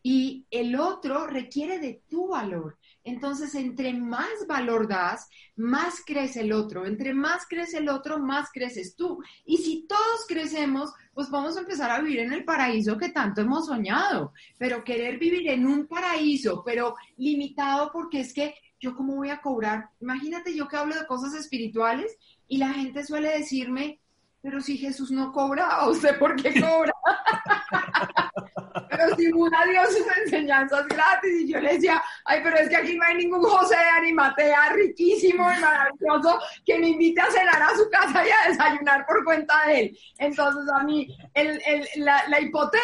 y 0.03 0.45
el 0.51 0.75
otro 0.75 1.25
requiere 1.25 1.79
de 1.79 2.03
tu 2.09 2.27
valor. 2.27 2.77
Entonces, 3.03 3.53
entre 3.55 3.93
más 3.93 4.48
valor 4.48 4.88
das, 4.88 5.27
más 5.55 6.01
crece 6.05 6.41
el 6.41 6.53
otro. 6.53 6.86
Entre 6.86 7.13
más 7.13 7.45
crece 7.48 7.79
el 7.79 7.89
otro, 7.89 8.19
más 8.19 8.50
creces 8.51 8.95
tú. 8.95 9.22
Y 9.45 9.57
si 9.57 9.86
todos 9.88 10.25
crecemos, 10.27 10.93
pues 11.13 11.29
vamos 11.29 11.57
a 11.57 11.62
empezar 11.62 11.91
a 11.91 12.00
vivir 12.00 12.19
en 12.19 12.33
el 12.33 12.45
paraíso 12.45 12.98
que 12.98 13.10
tanto 13.10 13.41
hemos 13.41 13.67
soñado. 13.67 14.33
Pero 14.57 14.83
querer 14.83 15.19
vivir 15.19 15.50
en 15.50 15.65
un 15.65 15.88
paraíso, 15.88 16.63
pero 16.65 16.95
limitado 17.17 17.91
porque 17.91 18.22
es 18.22 18.33
que 18.33 18.55
yo 18.79 18.95
cómo 18.95 19.15
voy 19.15 19.29
a 19.29 19.41
cobrar. 19.41 19.89
Imagínate 20.01 20.55
yo 20.55 20.67
que 20.67 20.77
hablo 20.77 20.95
de 20.95 21.07
cosas 21.07 21.33
espirituales 21.33 22.17
y 22.48 22.57
la 22.57 22.74
gente 22.74 23.05
suele 23.05 23.29
decirme, 23.29 24.00
pero 24.43 24.59
si 24.59 24.77
Jesús 24.77 25.09
no 25.09 25.31
cobra, 25.31 25.88
¿usted 25.88 26.19
por 26.19 26.35
qué 26.35 26.59
cobra? 26.59 26.91
pero 28.89 29.15
si 29.15 29.27
una 29.31 29.65
dio 29.65 29.85
sus 29.85 30.05
enseñanzas 30.17 30.85
gratis 30.88 31.31
y 31.41 31.47
yo 31.47 31.62
le 31.62 31.75
decía, 31.75 32.03
ay, 32.25 32.41
pero 32.43 32.57
es 32.57 32.67
que 32.67 32.75
aquí 32.75 32.97
no 32.97 33.05
hay 33.05 33.15
ningún 33.15 33.41
José 33.41 33.75
de 33.75 34.00
Animatea 34.00 34.73
riquísimo 34.73 35.50
y 35.50 35.62
maravilloso 35.62 36.39
que 36.65 36.77
me 36.77 36.89
invite 36.89 37.21
a 37.21 37.31
cenar 37.31 37.62
a 37.62 37.75
su 37.77 37.89
casa 37.89 38.27
y 38.27 38.29
a 38.29 38.50
desayunar 38.50 39.05
por 39.05 39.23
cuenta 39.23 39.65
de 39.67 39.79
él. 39.79 39.97
Entonces 40.17 40.69
a 40.73 40.83
mí 40.83 41.07
el, 41.33 41.62
el, 41.65 41.88
la, 42.03 42.27
la, 42.27 42.41
hipoteca 42.41 42.81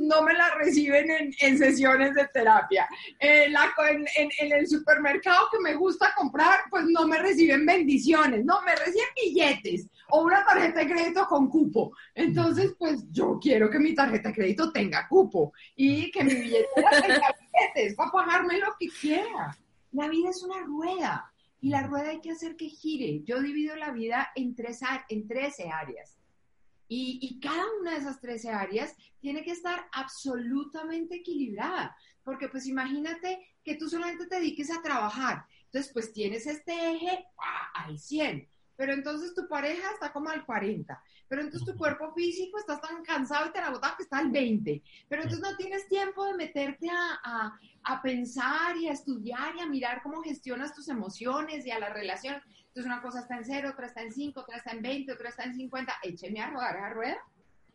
no 0.00 0.20
me 0.22 0.34
la 0.34 0.54
reciben 0.56 1.10
en, 1.10 1.30
en 1.40 1.58
sesiones 1.58 2.14
de 2.14 2.26
terapia. 2.28 2.86
Eh, 3.18 3.48
la, 3.48 3.72
en, 3.88 4.30
en, 4.38 4.52
el 4.52 4.66
supermercado 4.68 5.48
que 5.50 5.58
me 5.60 5.74
gusta 5.74 6.12
comprar, 6.14 6.64
pues 6.68 6.84
no 6.86 7.06
me 7.06 7.18
reciben 7.18 7.64
bendiciones, 7.64 8.44
no, 8.44 8.60
me 8.62 8.76
reciben 8.76 9.08
billetes 9.16 9.86
o 10.10 10.22
una 10.22 10.44
tarjeta 10.44 10.80
de 10.80 10.86
crédito 10.86 11.26
con 11.26 11.48
cupo. 11.48 11.92
Entonces, 12.14 12.74
pues 12.78 13.04
yo 13.10 13.38
quiero 13.40 13.70
que 13.70 13.78
mi 13.78 13.94
tarjeta 13.94 14.28
de 14.28 14.34
crédito 14.34 14.72
tenga 14.72 15.06
cupo 15.08 15.52
y 15.76 16.10
que 16.10 16.24
mi 16.24 16.34
billetera 16.34 16.90
tenga 17.02 17.34
billetes 17.40 17.94
para 17.94 18.10
pagarme 18.10 18.58
lo 18.58 18.74
que 18.78 18.88
quiera. 18.88 19.56
La 19.92 20.08
vida 20.08 20.30
es 20.30 20.42
una 20.42 20.60
rueda 20.60 21.32
y 21.60 21.70
la 21.70 21.82
rueda 21.82 22.10
hay 22.10 22.20
que 22.20 22.30
hacer 22.30 22.56
que 22.56 22.68
gire. 22.68 23.22
Yo 23.24 23.42
divido 23.42 23.76
la 23.76 23.90
vida 23.90 24.30
en, 24.34 24.54
tres, 24.54 24.80
en 25.08 25.26
13 25.26 25.70
áreas. 25.70 26.16
Y, 26.90 27.18
y, 27.20 27.38
cada 27.38 27.64
una 27.82 27.90
de 27.90 27.98
esas 27.98 28.18
13 28.18 28.48
áreas 28.48 28.96
tiene 29.20 29.42
que 29.42 29.50
estar 29.50 29.88
absolutamente 29.92 31.16
equilibrada, 31.16 31.94
porque 32.24 32.48
pues 32.48 32.66
imagínate 32.66 33.46
que 33.62 33.74
tú 33.74 33.90
solamente 33.90 34.26
te 34.26 34.36
dediques 34.36 34.70
a 34.70 34.80
trabajar, 34.80 35.44
entonces 35.66 35.92
pues 35.92 36.14
tienes 36.14 36.46
este 36.46 36.72
eje 36.72 37.26
al 37.74 37.98
100, 37.98 38.48
pero 38.78 38.92
entonces 38.92 39.34
tu 39.34 39.48
pareja 39.48 39.90
está 39.92 40.12
como 40.12 40.30
al 40.30 40.46
40, 40.46 41.02
pero 41.26 41.42
entonces 41.42 41.68
tu 41.68 41.76
cuerpo 41.76 42.12
físico 42.14 42.58
está 42.58 42.80
tan 42.80 43.02
cansado 43.02 43.48
y 43.48 43.52
tan 43.52 43.64
agotado 43.64 43.96
que 43.96 44.04
está 44.04 44.18
al 44.18 44.30
20, 44.30 44.80
pero 45.08 45.22
entonces 45.22 45.44
no 45.44 45.56
tienes 45.56 45.88
tiempo 45.88 46.24
de 46.24 46.34
meterte 46.34 46.88
a, 46.88 47.58
a, 47.82 48.02
pensar 48.02 48.76
y 48.76 48.86
a 48.86 48.92
estudiar 48.92 49.56
y 49.56 49.60
a 49.60 49.66
mirar 49.66 50.00
cómo 50.00 50.22
gestionas 50.22 50.76
tus 50.76 50.88
emociones 50.88 51.66
y 51.66 51.72
a 51.72 51.80
la 51.80 51.88
relación. 51.88 52.36
Entonces 52.68 52.86
una 52.86 53.02
cosa 53.02 53.18
está 53.18 53.36
en 53.36 53.44
cero, 53.44 53.70
otra 53.72 53.86
está 53.86 54.02
en 54.02 54.12
5, 54.12 54.40
otra 54.40 54.58
está 54.58 54.70
en 54.70 54.82
20, 54.82 55.12
otra 55.12 55.30
está 55.30 55.42
en 55.42 55.56
50, 55.56 55.94
écheme 56.04 56.40
a 56.40 56.50
rodar 56.50 56.76
a 56.76 56.90
rueda. 56.90 57.18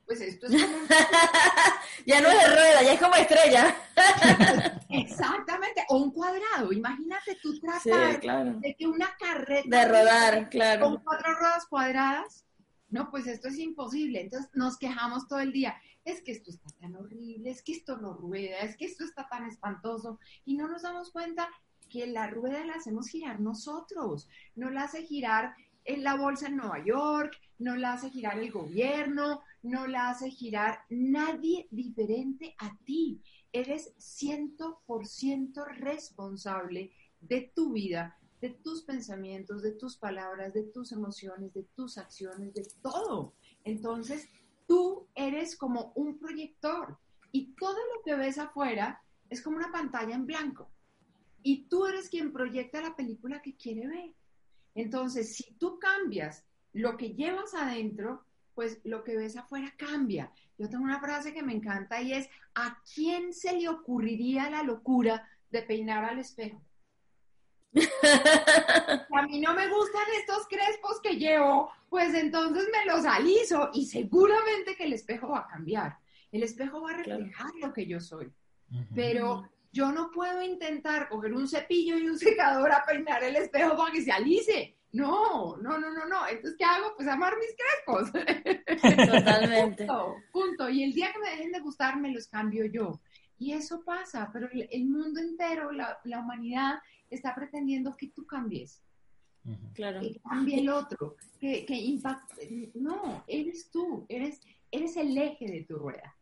Pues 0.06 0.22
esto 0.22 0.48
es 0.48 0.64
como... 0.64 0.78
ya 2.06 2.22
no 2.22 2.30
es 2.30 2.40
de 2.40 2.48
rueda, 2.48 2.84
ya 2.84 2.94
es 2.94 3.00
como 3.00 3.16
estrella. 3.16 3.76
Exactamente, 4.90 5.86
o 5.90 5.98
un 5.98 6.12
cuadrado. 6.12 6.72
Imagínate 6.72 7.38
tú 7.42 7.60
tratar 7.60 8.20
de 8.60 8.76
que 8.76 8.88
una 8.88 9.16
carreta... 9.18 9.70
De 9.70 9.88
rodar, 9.88 10.50
claro. 10.50 10.86
Con 10.86 11.04
cuatro 11.04 11.34
ruedas 11.36 11.66
cuadradas. 11.68 12.46
No, 12.90 13.10
pues 13.10 13.28
esto 13.28 13.48
es 13.48 13.58
imposible. 13.58 14.22
Entonces 14.22 14.52
nos 14.54 14.78
quejamos 14.78 15.28
todo 15.28 15.40
el 15.40 15.52
día. 15.52 15.76
Es 16.06 16.22
que 16.22 16.34
esto 16.34 16.52
está 16.52 16.70
tan 16.82 16.96
horrible, 16.96 17.50
es 17.50 17.64
que 17.64 17.72
esto 17.72 17.98
no 17.98 18.14
rueda, 18.14 18.58
es 18.60 18.76
que 18.76 18.86
esto 18.86 19.06
está 19.06 19.28
tan 19.30 19.48
espantoso. 19.48 20.20
Y 20.44 20.58
no 20.58 20.68
nos 20.68 20.82
damos 20.82 21.12
cuenta 21.12 21.50
que 21.90 22.08
la 22.08 22.28
rueda 22.28 22.66
la 22.66 22.74
hacemos 22.74 23.08
girar 23.08 23.40
nosotros. 23.40 24.28
No 24.56 24.70
la 24.70 24.84
hace 24.84 25.04
girar 25.04 25.56
en 25.86 26.04
la 26.04 26.16
bolsa 26.16 26.48
en 26.48 26.58
Nueva 26.58 26.84
York, 26.84 27.40
no 27.60 27.76
la 27.76 27.94
hace 27.94 28.10
girar 28.10 28.40
el 28.40 28.52
gobierno, 28.52 29.42
no 29.64 29.88
la 29.88 30.10
hace 30.10 30.30
girar 30.30 30.80
nadie 30.90 31.68
diferente 31.72 32.56
a 32.60 32.78
ti. 32.86 33.22
Eres 33.52 33.96
100% 33.98 35.66
responsable 35.78 36.92
de 37.22 37.52
tu 37.56 37.74
vida, 37.74 38.18
de 38.42 38.50
tus 38.50 38.84
pensamientos, 38.84 39.62
de 39.62 39.72
tus 39.72 39.98
palabras, 39.98 40.54
de 40.54 40.64
tus 40.64 40.92
emociones, 40.92 41.54
de 41.54 41.64
tus 41.76 41.98
acciones, 41.98 42.54
de 42.54 42.68
todo. 42.82 43.34
Entonces, 43.64 44.28
tú 44.68 45.08
eres 45.16 45.56
como 45.56 45.94
un 45.96 46.20
proyector 46.20 46.98
y 47.32 47.54
todo 47.56 47.78
lo 47.78 48.02
que 48.04 48.16
ves 48.16 48.38
afuera 48.38 49.02
es 49.30 49.42
como 49.42 49.58
una 49.58 49.72
pantalla 49.72 50.14
en 50.14 50.26
blanco. 50.26 50.70
Y 51.42 51.68
tú 51.68 51.86
eres 51.86 52.10
quien 52.10 52.34
proyecta 52.34 52.82
la 52.82 52.96
película 52.96 53.42
que 53.42 53.56
quiere 53.56 53.88
ver. 53.88 54.14
Entonces, 54.76 55.36
si 55.36 55.54
tú 55.56 55.80
cambias 55.80 56.46
lo 56.74 56.98
que 56.98 57.14
llevas 57.14 57.54
adentro, 57.54 58.26
pues 58.54 58.80
lo 58.84 59.04
que 59.04 59.16
ves 59.16 59.38
afuera 59.38 59.74
cambia. 59.78 60.32
Yo 60.58 60.70
tengo 60.70 60.84
una 60.84 61.00
frase 61.00 61.34
que 61.34 61.44
me 61.44 61.54
encanta 61.54 62.02
y 62.02 62.14
es, 62.14 62.30
¿a 62.56 62.82
quién 62.94 63.34
se 63.34 63.54
le 63.54 63.70
ocurriría 63.70 64.50
la 64.50 64.64
locura 64.64 65.28
de 65.50 65.62
peinar 65.62 66.04
al 66.06 66.20
espejo? 66.20 66.62
a 67.74 69.22
mí 69.28 69.40
no 69.40 69.56
me 69.56 69.68
gustan 69.68 70.04
estos 70.20 70.48
crespos 70.48 71.02
que 71.02 71.16
llevo, 71.16 71.72
pues 71.90 72.14
entonces 72.14 72.70
me 72.72 72.86
los 72.86 73.04
aliso 73.06 73.72
y 73.74 73.88
seguramente 73.88 74.76
que 74.76 74.84
el 74.84 74.94
espejo 74.94 75.30
va 75.30 75.40
a 75.40 75.48
cambiar. 75.48 75.98
El 76.32 76.44
espejo 76.44 76.82
va 76.82 76.92
a 76.92 76.98
reflejar 76.98 77.52
lo 77.62 77.74
que 77.74 77.86
yo 77.86 78.00
soy. 78.00 78.32
Pero 78.96 79.48
yo 79.72 79.92
no 79.92 80.10
puedo 80.12 80.42
intentar 80.42 81.10
coger 81.10 81.34
un 81.34 81.48
cepillo 81.48 81.98
y 81.98 82.08
un 82.08 82.18
secador 82.18 82.72
a 82.72 82.84
peinar 82.86 83.24
el 83.24 83.36
espejo 83.36 83.76
para 83.76 83.92
que 83.92 84.02
se 84.02 84.12
alice. 84.12 84.76
No, 84.94 85.58
no, 85.58 85.80
no, 85.80 85.92
no, 85.92 86.06
no. 86.06 86.28
Entonces, 86.28 86.56
¿qué 86.58 86.64
hago? 86.64 86.94
Pues 86.96 87.08
amar 87.08 87.34
mis 87.38 87.56
crespos. 87.58 88.12
Totalmente. 89.12 89.88
punto, 90.32 90.70
Y 90.70 90.84
el 90.84 90.94
día 90.94 91.12
que 91.12 91.20
me 91.20 91.32
dejen 91.32 91.52
de 91.52 91.60
gustar, 91.60 92.00
me 92.00 92.12
los 92.12 92.28
cambio 92.28 92.66
yo. 92.66 93.02
Y 93.40 93.54
eso 93.54 93.84
pasa, 93.84 94.30
pero 94.32 94.48
el 94.52 94.86
mundo 94.86 95.20
entero, 95.20 95.72
la, 95.72 96.00
humanidad, 96.06 96.76
está 97.10 97.34
pretendiendo 97.34 97.98
que 97.98 98.10
tú 98.10 98.26
cambies. 98.28 98.82
Claro. 99.74 100.00
Que 100.00 100.22
cambie 100.22 100.60
el 100.60 100.70
otro, 100.70 101.18
que, 101.40 101.66
que 101.66 101.76
impacte. 101.76 102.72
No, 102.76 103.24
eres 103.28 103.72
tú, 103.72 104.06
eres, 104.08 104.40
eres 104.72 104.96
el 104.96 105.18
eje 105.18 105.48
de 105.48 105.64
tu 105.64 105.76
rueda. 105.76 106.16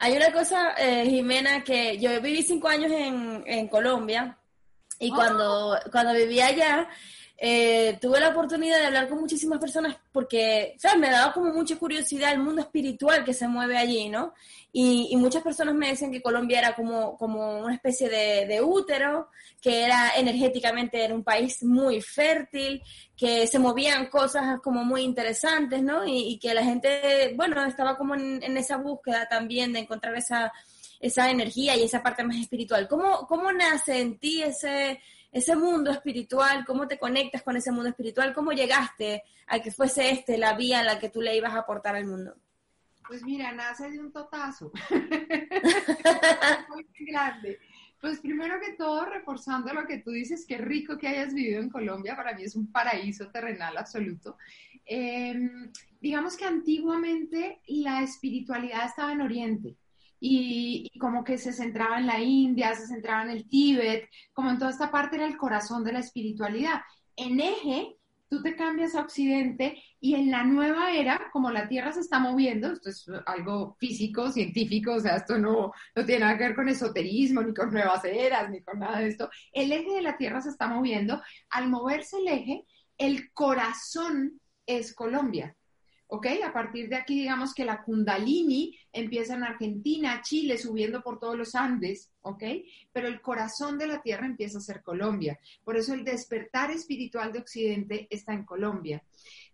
Hay 0.00 0.16
una 0.16 0.32
cosa, 0.32 0.74
eh, 0.76 1.08
Jimena, 1.08 1.62
que 1.62 1.96
yo 1.98 2.20
viví 2.20 2.42
cinco 2.42 2.66
años 2.66 2.90
en, 2.90 3.44
en 3.46 3.68
Colombia 3.68 4.36
y 4.98 5.10
ah. 5.10 5.14
cuando, 5.14 5.78
cuando 5.90 6.12
vivía 6.12 6.46
allá, 6.46 6.88
eh, 7.44 7.98
tuve 8.00 8.20
la 8.20 8.28
oportunidad 8.28 8.78
de 8.78 8.86
hablar 8.86 9.08
con 9.08 9.18
muchísimas 9.18 9.58
personas 9.58 9.96
porque, 10.12 10.76
¿sabes? 10.78 11.00
Me 11.00 11.10
daba 11.10 11.32
como 11.32 11.52
mucha 11.52 11.76
curiosidad 11.76 12.32
el 12.32 12.38
mundo 12.38 12.60
espiritual 12.60 13.24
que 13.24 13.34
se 13.34 13.48
mueve 13.48 13.76
allí, 13.76 14.08
¿no? 14.08 14.32
Y, 14.70 15.16
muchas 15.16 15.42
personas 15.42 15.74
me 15.74 15.88
decían 15.88 16.12
que 16.12 16.22
Colombia 16.22 16.60
era 16.60 16.76
como, 16.76 17.16
como 17.16 17.58
una 17.58 17.74
especie 17.74 18.08
de, 18.08 18.62
útero, 18.62 19.28
que 19.60 19.82
era 19.82 20.12
energéticamente 20.16 21.04
era 21.04 21.16
un 21.16 21.24
país 21.24 21.64
muy 21.64 22.00
fértil, 22.00 22.80
que 23.16 23.48
se 23.48 23.58
movían 23.58 24.06
cosas 24.06 24.60
como 24.60 24.84
muy 24.84 25.02
interesantes, 25.02 25.82
¿no? 25.82 26.06
Y, 26.06 26.38
que 26.38 26.54
la 26.54 26.62
gente, 26.62 27.34
bueno, 27.34 27.60
estaba 27.64 27.96
como 27.96 28.14
en, 28.14 28.40
en, 28.40 28.56
esa 28.56 28.76
búsqueda 28.76 29.26
también 29.28 29.72
de 29.72 29.80
encontrar 29.80 30.14
esa, 30.14 30.52
esa 31.00 31.28
energía 31.28 31.76
y 31.76 31.82
esa 31.82 32.04
parte 32.04 32.22
más 32.22 32.36
espiritual. 32.36 32.86
¿Cómo, 32.86 33.26
cómo 33.26 33.50
nace 33.50 33.98
en 33.98 34.16
ti 34.20 34.44
ese 34.44 35.00
ese 35.32 35.56
mundo 35.56 35.90
espiritual, 35.90 36.64
cómo 36.66 36.86
te 36.86 36.98
conectas 36.98 37.42
con 37.42 37.56
ese 37.56 37.72
mundo 37.72 37.88
espiritual, 37.88 38.34
cómo 38.34 38.52
llegaste 38.52 39.24
a 39.46 39.60
que 39.60 39.72
fuese 39.72 40.10
este 40.10 40.36
la 40.36 40.54
vía 40.54 40.80
en 40.80 40.86
la 40.86 40.98
que 40.98 41.08
tú 41.08 41.22
le 41.22 41.34
ibas 41.34 41.54
a 41.54 41.60
aportar 41.60 41.96
al 41.96 42.06
mundo. 42.06 42.36
Pues 43.08 43.24
mira, 43.24 43.50
nace 43.52 43.90
de 43.90 43.98
un 43.98 44.12
totazo. 44.12 44.70
Muy 46.68 46.86
grande. 47.00 47.58
Pues 48.00 48.20
primero 48.20 48.58
que 48.60 48.72
todo, 48.72 49.04
reforzando 49.06 49.72
lo 49.72 49.86
que 49.86 49.98
tú 49.98 50.10
dices, 50.10 50.44
qué 50.46 50.58
rico 50.58 50.98
que 50.98 51.08
hayas 51.08 51.32
vivido 51.32 51.60
en 51.60 51.70
Colombia, 51.70 52.16
para 52.16 52.34
mí 52.34 52.42
es 52.42 52.56
un 52.56 52.70
paraíso 52.70 53.28
terrenal 53.28 53.76
absoluto. 53.76 54.36
Em, 54.84 55.70
digamos 56.00 56.36
que 56.36 56.44
antiguamente 56.44 57.60
la 57.68 58.02
espiritualidad 58.02 58.86
estaba 58.86 59.12
en 59.12 59.20
Oriente, 59.20 59.76
y, 60.24 60.88
como 61.00 61.24
que 61.24 61.36
se 61.36 61.52
centraba 61.52 61.98
en 61.98 62.06
la 62.06 62.20
India, 62.20 62.76
se 62.76 62.86
centraba 62.86 63.24
en 63.24 63.30
el 63.30 63.48
Tíbet, 63.48 64.08
como 64.32 64.50
en 64.50 64.58
toda 64.58 64.70
esta 64.70 64.88
parte 64.92 65.16
era 65.16 65.26
el 65.26 65.36
corazón 65.36 65.82
de 65.82 65.92
la 65.92 65.98
espiritualidad. 65.98 66.80
En 67.16 67.40
eje, 67.40 67.96
tú 68.28 68.40
te 68.40 68.54
cambias 68.54 68.94
a 68.94 69.00
Occidente 69.00 69.82
y 69.98 70.14
en 70.14 70.30
la 70.30 70.44
nueva 70.44 70.92
era, 70.92 71.28
como 71.32 71.50
la 71.50 71.68
Tierra 71.68 71.90
se 71.90 72.00
está 72.00 72.20
moviendo, 72.20 72.70
esto 72.70 72.90
es 72.90 73.04
algo 73.26 73.76
físico, 73.80 74.30
científico, 74.30 74.94
o 74.94 75.00
sea, 75.00 75.16
esto 75.16 75.38
no, 75.38 75.72
no 75.96 76.06
tiene 76.06 76.20
nada 76.20 76.38
que 76.38 76.44
ver 76.44 76.54
con 76.54 76.68
esoterismo, 76.68 77.42
ni 77.42 77.52
con 77.52 77.72
nuevas 77.72 78.04
eras, 78.04 78.48
ni 78.48 78.62
con 78.62 78.78
nada 78.78 79.00
de 79.00 79.08
esto, 79.08 79.28
el 79.52 79.72
eje 79.72 79.90
de 79.90 80.02
la 80.02 80.16
Tierra 80.16 80.40
se 80.40 80.50
está 80.50 80.68
moviendo, 80.68 81.20
al 81.50 81.68
moverse 81.68 82.18
el 82.18 82.28
eje, 82.28 82.64
el 82.96 83.32
corazón 83.32 84.40
es 84.66 84.94
Colombia. 84.94 85.56
¿Ok? 86.12 86.26
A 86.44 86.52
partir 86.52 86.90
de 86.90 86.96
aquí, 86.96 87.20
digamos 87.20 87.54
que 87.54 87.64
la 87.64 87.82
Kundalini 87.82 88.78
empieza 88.92 89.34
en 89.34 89.44
Argentina, 89.44 90.20
Chile, 90.20 90.58
subiendo 90.58 91.00
por 91.00 91.18
todos 91.18 91.38
los 91.38 91.54
Andes, 91.54 92.10
¿ok? 92.20 92.42
Pero 92.92 93.08
el 93.08 93.22
corazón 93.22 93.78
de 93.78 93.86
la 93.86 94.02
Tierra 94.02 94.26
empieza 94.26 94.58
a 94.58 94.60
ser 94.60 94.82
Colombia. 94.82 95.38
Por 95.64 95.78
eso 95.78 95.94
el 95.94 96.04
despertar 96.04 96.70
espiritual 96.70 97.32
de 97.32 97.38
Occidente 97.38 98.08
está 98.10 98.34
en 98.34 98.44
Colombia. 98.44 99.02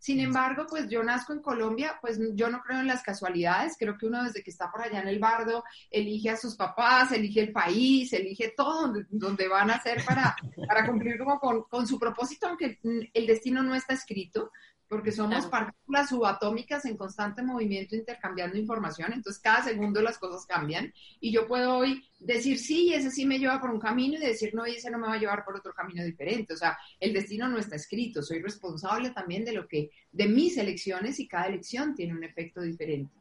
Sin 0.01 0.19
embargo, 0.19 0.67
pues 0.69 0.89
yo 0.89 1.01
nazco 1.05 1.33
en 1.33 1.43
Colombia, 1.43 1.97
pues 2.01 2.19
yo 2.35 2.51
no 2.51 2.61
creo 2.63 2.81
en 2.81 2.89
las 2.89 3.05
casualidades, 3.05 3.77
creo 3.79 3.97
que 3.97 4.07
uno 4.07 4.25
desde 4.25 4.43
que 4.43 4.51
está 4.51 4.69
por 4.69 4.83
allá 4.83 5.01
en 5.01 5.09
el 5.09 5.21
bardo 5.21 5.63
elige 5.93 6.31
a 6.31 6.37
sus 6.37 6.57
papás, 6.57 7.13
elige 7.13 7.41
el 7.41 7.53
país, 7.53 8.13
elige 8.13 8.53
todo 8.57 8.93
donde, 9.11 9.47
van 9.47 9.71
a 9.71 9.81
ser 9.81 10.05
para, 10.05 10.35
para 10.67 10.85
cumplir 10.85 11.19
como 11.19 11.39
con, 11.39 11.63
con 11.71 11.87
su 11.87 12.01
propósito, 12.01 12.49
aunque 12.49 12.81
el 12.83 13.27
destino 13.29 13.63
no 13.63 13.77
está 13.77 13.95
escrito, 13.95 14.51
porque 14.89 15.13
somos 15.13 15.47
partículas 15.47 16.09
subatómicas 16.09 16.85
en 16.87 16.97
constante 16.97 17.43
movimiento 17.43 17.95
intercambiando 17.95 18.57
información, 18.57 19.13
entonces 19.13 19.41
cada 19.43 19.63
segundo 19.63 20.01
las 20.01 20.19
cosas 20.19 20.47
cambian 20.47 20.93
y 21.21 21.31
yo 21.31 21.47
puedo 21.47 21.77
hoy 21.77 22.03
decir 22.19 22.59
sí, 22.59 22.93
ese 22.95 23.11
sí 23.11 23.27
me 23.27 23.39
lleva 23.39 23.61
por 23.61 23.71
un 23.71 23.79
camino 23.79 24.15
y 24.15 24.21
decir 24.21 24.55
no, 24.55 24.67
y 24.67 24.77
ese 24.77 24.91
no 24.91 24.99
me 24.99 25.09
va 25.09 25.15
a 25.15 25.19
llevar 25.19 25.45
por 25.45 25.57
otro 25.57 25.75
camino 25.75 26.03
diferente, 26.03 26.55
o 26.55 26.57
sea, 26.57 26.79
el 26.99 27.13
destino 27.13 27.49
no 27.49 27.59
está 27.59 27.77
escrito, 27.77 28.23
soy 28.23 28.41
responsable 28.41 29.11
también 29.11 29.45
de 29.45 29.53
lo 29.53 29.69
que, 29.69 29.91
de 30.11 30.27
mis 30.27 30.57
elecciones 30.57 31.21
y 31.21 31.29
cada 31.29 31.47
elección 31.47 31.95
tiene 31.95 32.15
un 32.15 32.25
efecto 32.25 32.63
diferente. 32.63 33.13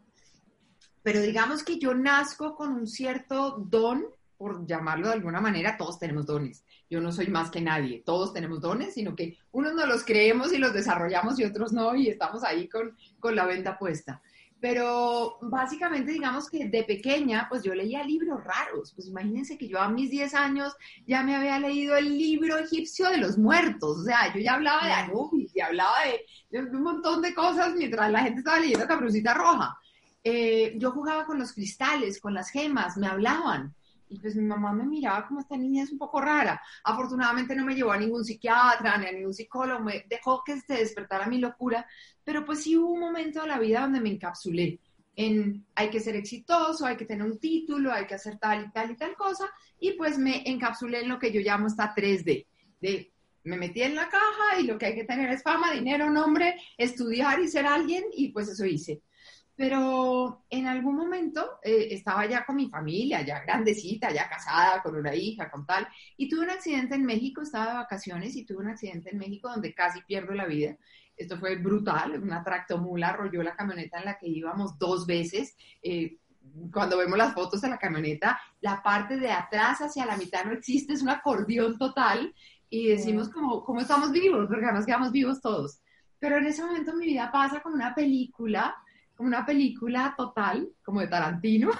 Pero 1.03 1.21
digamos 1.21 1.63
que 1.63 1.79
yo 1.79 1.93
nazco 1.93 2.55
con 2.55 2.73
un 2.73 2.87
cierto 2.87 3.57
don 3.57 4.05
por 4.37 4.65
llamarlo 4.65 5.07
de 5.07 5.13
alguna 5.13 5.41
manera, 5.41 5.77
todos 5.77 5.99
tenemos 5.99 6.25
dones. 6.25 6.63
Yo 6.89 7.01
no 7.01 7.11
soy 7.11 7.27
más 7.27 7.49
que 7.49 7.61
nadie, 7.61 8.03
todos 8.05 8.33
tenemos 8.33 8.61
dones, 8.61 8.93
sino 8.93 9.15
que 9.15 9.37
unos 9.51 9.73
nos 9.73 9.87
los 9.87 10.03
creemos 10.03 10.53
y 10.53 10.57
los 10.57 10.73
desarrollamos 10.73 11.39
y 11.39 11.43
otros 11.43 11.73
no, 11.73 11.95
y 11.95 12.09
estamos 12.09 12.43
ahí 12.43 12.69
con, 12.69 12.95
con 13.19 13.35
la 13.35 13.45
venta 13.45 13.77
puesta. 13.77 14.21
Pero 14.59 15.37
básicamente, 15.41 16.11
digamos 16.11 16.49
que 16.49 16.67
de 16.67 16.83
pequeña, 16.83 17.45
pues 17.47 17.61
yo 17.61 17.75
leía 17.75 18.03
libros 18.03 18.43
raros. 18.43 18.91
Pues 18.93 19.07
imagínense 19.07 19.57
que 19.57 19.67
yo 19.67 19.79
a 19.79 19.89
mis 19.89 20.09
10 20.09 20.33
años 20.33 20.75
ya 21.05 21.21
me 21.21 21.35
había 21.35 21.59
leído 21.59 21.95
el 21.95 22.17
libro 22.17 22.57
egipcio 22.57 23.09
de 23.09 23.19
los 23.19 23.37
muertos. 23.37 23.99
O 23.99 24.03
sea, 24.03 24.33
yo 24.33 24.39
ya 24.39 24.55
hablaba 24.55 24.85
de 24.85 24.93
Anubis 24.93 25.55
y 25.55 25.61
hablaba 25.61 25.97
de, 26.49 26.59
un 26.59 26.81
montón 26.81 27.21
de 27.21 27.35
cosas 27.35 27.75
mientras 27.75 28.11
la 28.11 28.23
gente 28.23 28.39
estaba 28.39 28.59
leyendo 28.59 28.87
Caperucita 28.87 29.35
Roja. 29.35 29.77
Eh, 30.23 30.73
yo 30.77 30.91
jugaba 30.91 31.25
con 31.25 31.37
los 31.37 31.53
cristales, 31.53 32.19
con 32.19 32.33
las 32.33 32.49
gemas, 32.49 32.97
me 32.97 33.07
hablaban. 33.07 33.75
Y 34.09 34.19
pues 34.19 34.35
mi 34.35 34.43
mamá 34.43 34.73
me 34.73 34.85
miraba 34.85 35.27
como 35.27 35.39
esta 35.39 35.57
niña 35.57 35.83
es 35.83 35.91
un 35.91 35.97
poco 35.97 36.21
rara. 36.21 36.61
Afortunadamente 36.83 37.55
no 37.55 37.65
me 37.65 37.75
llevó 37.75 37.91
a 37.91 37.97
ningún 37.97 38.23
psiquiatra 38.23 38.97
ni 38.97 39.07
a 39.07 39.11
ningún 39.11 39.33
psicólogo, 39.33 39.83
me 39.83 40.05
dejó 40.09 40.43
que 40.45 40.59
se 40.59 40.75
despertara 40.75 41.27
mi 41.27 41.39
locura, 41.39 41.85
pero 42.23 42.45
pues 42.45 42.63
sí 42.63 42.77
hubo 42.77 42.91
un 42.91 42.99
momento 42.99 43.41
de 43.41 43.47
la 43.47 43.59
vida 43.59 43.81
donde 43.81 44.01
me 44.01 44.11
encapsulé 44.11 44.79
en 45.17 45.65
hay 45.73 45.89
que 45.89 45.99
ser 45.99 46.15
exitoso, 46.15 46.85
hay 46.85 46.95
que 46.95 47.05
tener 47.05 47.25
un 47.25 47.39
título, 47.39 47.91
hay 47.91 48.05
que 48.05 48.13
hacer 48.13 48.37
tal 48.37 48.65
y 48.65 48.71
tal 48.71 48.91
y 48.91 48.95
tal 48.95 49.15
cosa, 49.15 49.49
y 49.79 49.93
pues 49.93 50.17
me 50.19 50.47
encapsulé 50.47 51.01
en 51.01 51.09
lo 51.09 51.17
que 51.17 51.31
yo 51.31 51.41
llamo 51.41 51.67
esta 51.67 51.93
3D, 51.93 52.45
de 52.79 53.11
me 53.43 53.57
metí 53.57 53.81
en 53.81 53.95
la 53.95 54.09
caja 54.09 54.59
y 54.59 54.63
lo 54.63 54.77
que 54.77 54.87
hay 54.87 54.95
que 54.95 55.05
tener 55.05 55.29
es 55.31 55.41
fama, 55.41 55.71
dinero, 55.71 56.09
nombre, 56.09 56.55
estudiar 56.77 57.39
y 57.39 57.47
ser 57.47 57.65
alguien, 57.65 58.03
y 58.13 58.29
pues 58.29 58.49
eso 58.49 58.65
hice. 58.65 59.01
Pero 59.57 60.43
en 60.51 60.67
algún 60.67 60.95
momento 60.95 61.59
eh, 61.63 61.87
estaba 61.89 62.27
ya 62.27 62.45
con 62.45 62.55
mi 62.55 62.69
familia, 62.69 63.23
ya 63.23 63.39
grandecita, 63.39 64.11
ya 64.11 64.29
casada, 64.29 64.83
con 64.83 64.95
una 64.95 65.15
hija, 65.15 65.49
con 65.49 65.65
tal, 65.65 65.87
y 66.15 66.29
tuve 66.29 66.41
un 66.41 66.51
accidente 66.51 66.93
en 66.93 67.03
México, 67.03 67.41
estaba 67.41 67.71
de 67.71 67.73
vacaciones 67.73 68.35
y 68.35 68.45
tuve 68.45 68.59
un 68.59 68.69
accidente 68.69 69.09
en 69.09 69.17
México 69.17 69.49
donde 69.49 69.73
casi 69.73 69.99
pierdo 70.03 70.35
la 70.35 70.45
vida. 70.45 70.77
Esto 71.15 71.39
fue 71.39 71.55
brutal, 71.55 72.21
una 72.21 72.43
tractomula 72.43 73.09
arrolló 73.09 73.41
la 73.41 73.55
camioneta 73.55 73.97
en 73.97 74.05
la 74.05 74.19
que 74.19 74.27
íbamos 74.27 74.77
dos 74.77 75.07
veces. 75.07 75.57
Eh, 75.81 76.19
cuando 76.71 76.99
vemos 76.99 77.17
las 77.17 77.33
fotos 77.33 77.59
de 77.61 77.69
la 77.69 77.79
camioneta, 77.79 78.39
la 78.61 78.83
parte 78.83 79.17
de 79.17 79.31
atrás 79.31 79.79
hacia 79.79 80.05
la 80.05 80.17
mitad 80.17 80.45
no 80.45 80.51
existe, 80.51 80.93
es 80.93 81.01
un 81.01 81.09
acordeón 81.09 81.79
total 81.79 82.31
y 82.69 82.89
decimos 82.89 83.29
como, 83.29 83.63
¿cómo 83.63 83.81
estamos 83.81 84.11
vivos? 84.11 84.45
Porque 84.47 84.65
además 84.65 84.85
quedamos 84.85 85.11
vivos 85.11 85.41
todos. 85.41 85.81
Pero 86.19 86.37
en 86.37 86.45
ese 86.45 86.63
momento 86.63 86.93
mi 86.93 87.07
vida 87.07 87.31
pasa 87.31 87.59
como 87.61 87.73
una 87.73 87.95
película 87.95 88.75
como 89.17 89.27
una 89.27 89.45
película 89.45 90.13
total, 90.15 90.69
como 90.83 91.01
de 91.01 91.07
Tarantino. 91.07 91.71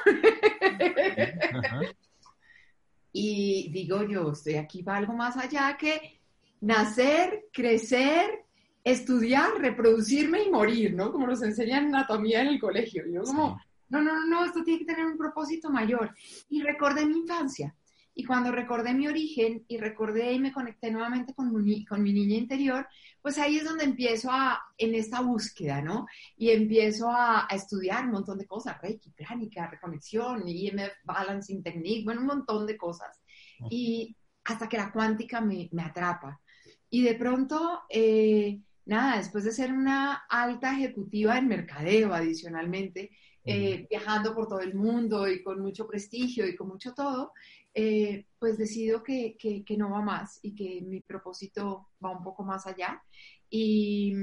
y 3.14 3.72
digo 3.72 4.04
yo, 4.04 4.32
estoy 4.32 4.56
aquí 4.56 4.82
para 4.82 4.98
algo 4.98 5.14
más 5.14 5.38
allá 5.38 5.78
que 5.78 6.20
nacer, 6.62 7.46
crecer, 7.54 8.46
estudiar, 8.84 9.54
reproducirme 9.60 10.44
y 10.44 10.50
morir, 10.50 10.96
¿no? 10.96 11.12
Como 11.12 11.28
nos 11.28 11.44
enseñan 11.44 11.86
anatomía 11.86 12.42
en 12.42 12.48
el 12.48 12.60
colegio. 12.60 13.04
yo 13.08 13.22
como, 13.22 13.62
no, 13.90 14.02
no, 14.02 14.26
no, 14.26 14.44
esto 14.44 14.64
tiene 14.64 14.80
que 14.80 14.86
tener 14.86 15.06
un 15.06 15.18
propósito 15.18 15.70
mayor. 15.70 16.16
Y 16.50 16.64
recordé 16.64 17.06
mi 17.06 17.20
infancia. 17.20 17.76
Y 18.20 18.24
cuando 18.24 18.52
recordé 18.52 18.96
mi 18.96 19.08
origen 19.08 19.64
y 19.68 19.78
recordé 19.78 20.34
y 20.34 20.40
me 20.40 20.52
conecté 20.52 20.90
nuevamente 20.90 21.36
con 21.36 21.54
mi, 21.64 21.86
con 21.86 22.02
mi 22.02 22.12
niña 22.12 22.36
interior, 22.36 22.88
pues 23.22 23.38
ahí 23.38 23.58
es 23.58 23.64
donde 23.64 23.84
empiezo 23.84 24.32
a, 24.32 24.60
en 24.76 24.96
esta 24.96 25.22
búsqueda, 25.22 25.84
¿no? 25.84 26.08
Y 26.36 26.50
empiezo 26.50 27.12
a, 27.12 27.48
estudiar 27.52 28.06
un 28.06 28.14
montón 28.14 28.40
de 28.40 28.48
cosas, 28.48 28.82
Reiki, 28.82 29.12
plánica, 29.12 29.68
reconexión, 29.68 30.48
IMF, 30.48 30.94
Balancing 31.04 31.62
Technique, 31.62 32.06
bueno, 32.06 32.22
un 32.22 32.28
montón 32.28 32.66
de 32.66 32.76
cosas. 32.76 33.22
Y 33.70 34.18
hasta 34.46 34.68
que 34.68 34.78
la 34.78 34.92
cuántica 34.92 35.40
me, 35.40 35.70
me 35.72 35.84
atrapa. 35.84 36.42
Y 36.90 37.04
de 37.04 37.14
pronto, 37.14 37.84
eh, 37.88 38.60
nada, 38.86 39.18
después 39.18 39.44
de 39.44 39.52
ser 39.52 39.72
una 39.72 40.24
alta 40.28 40.74
ejecutiva 40.74 41.38
en 41.38 41.50
mercadeo 41.50 42.16
adicionalmente, 42.16 43.12
eh, 43.48 43.88
viajando 43.90 44.36
por 44.36 44.48
todo 44.48 44.60
el 44.60 44.76
mundo 44.76 45.28
y 45.28 45.42
con 45.42 45.62
mucho 45.62 45.88
prestigio 45.88 46.46
y 46.46 46.56
con 46.56 46.68
mucho 46.68 46.94
todo, 46.94 47.32
eh, 47.74 48.26
pues 48.38 48.58
decido 48.58 49.02
que, 49.02 49.38
que, 49.38 49.78
no 49.78 49.90
va 49.90 50.02
más 50.02 50.40
y 50.42 50.54
que 50.54 50.82
mi 50.82 51.00
propósito 51.00 51.90
va 52.04 52.12
un 52.12 52.24
poco 52.24 52.44
más 52.44 52.68
allá 52.68 53.02
y, 53.50 54.14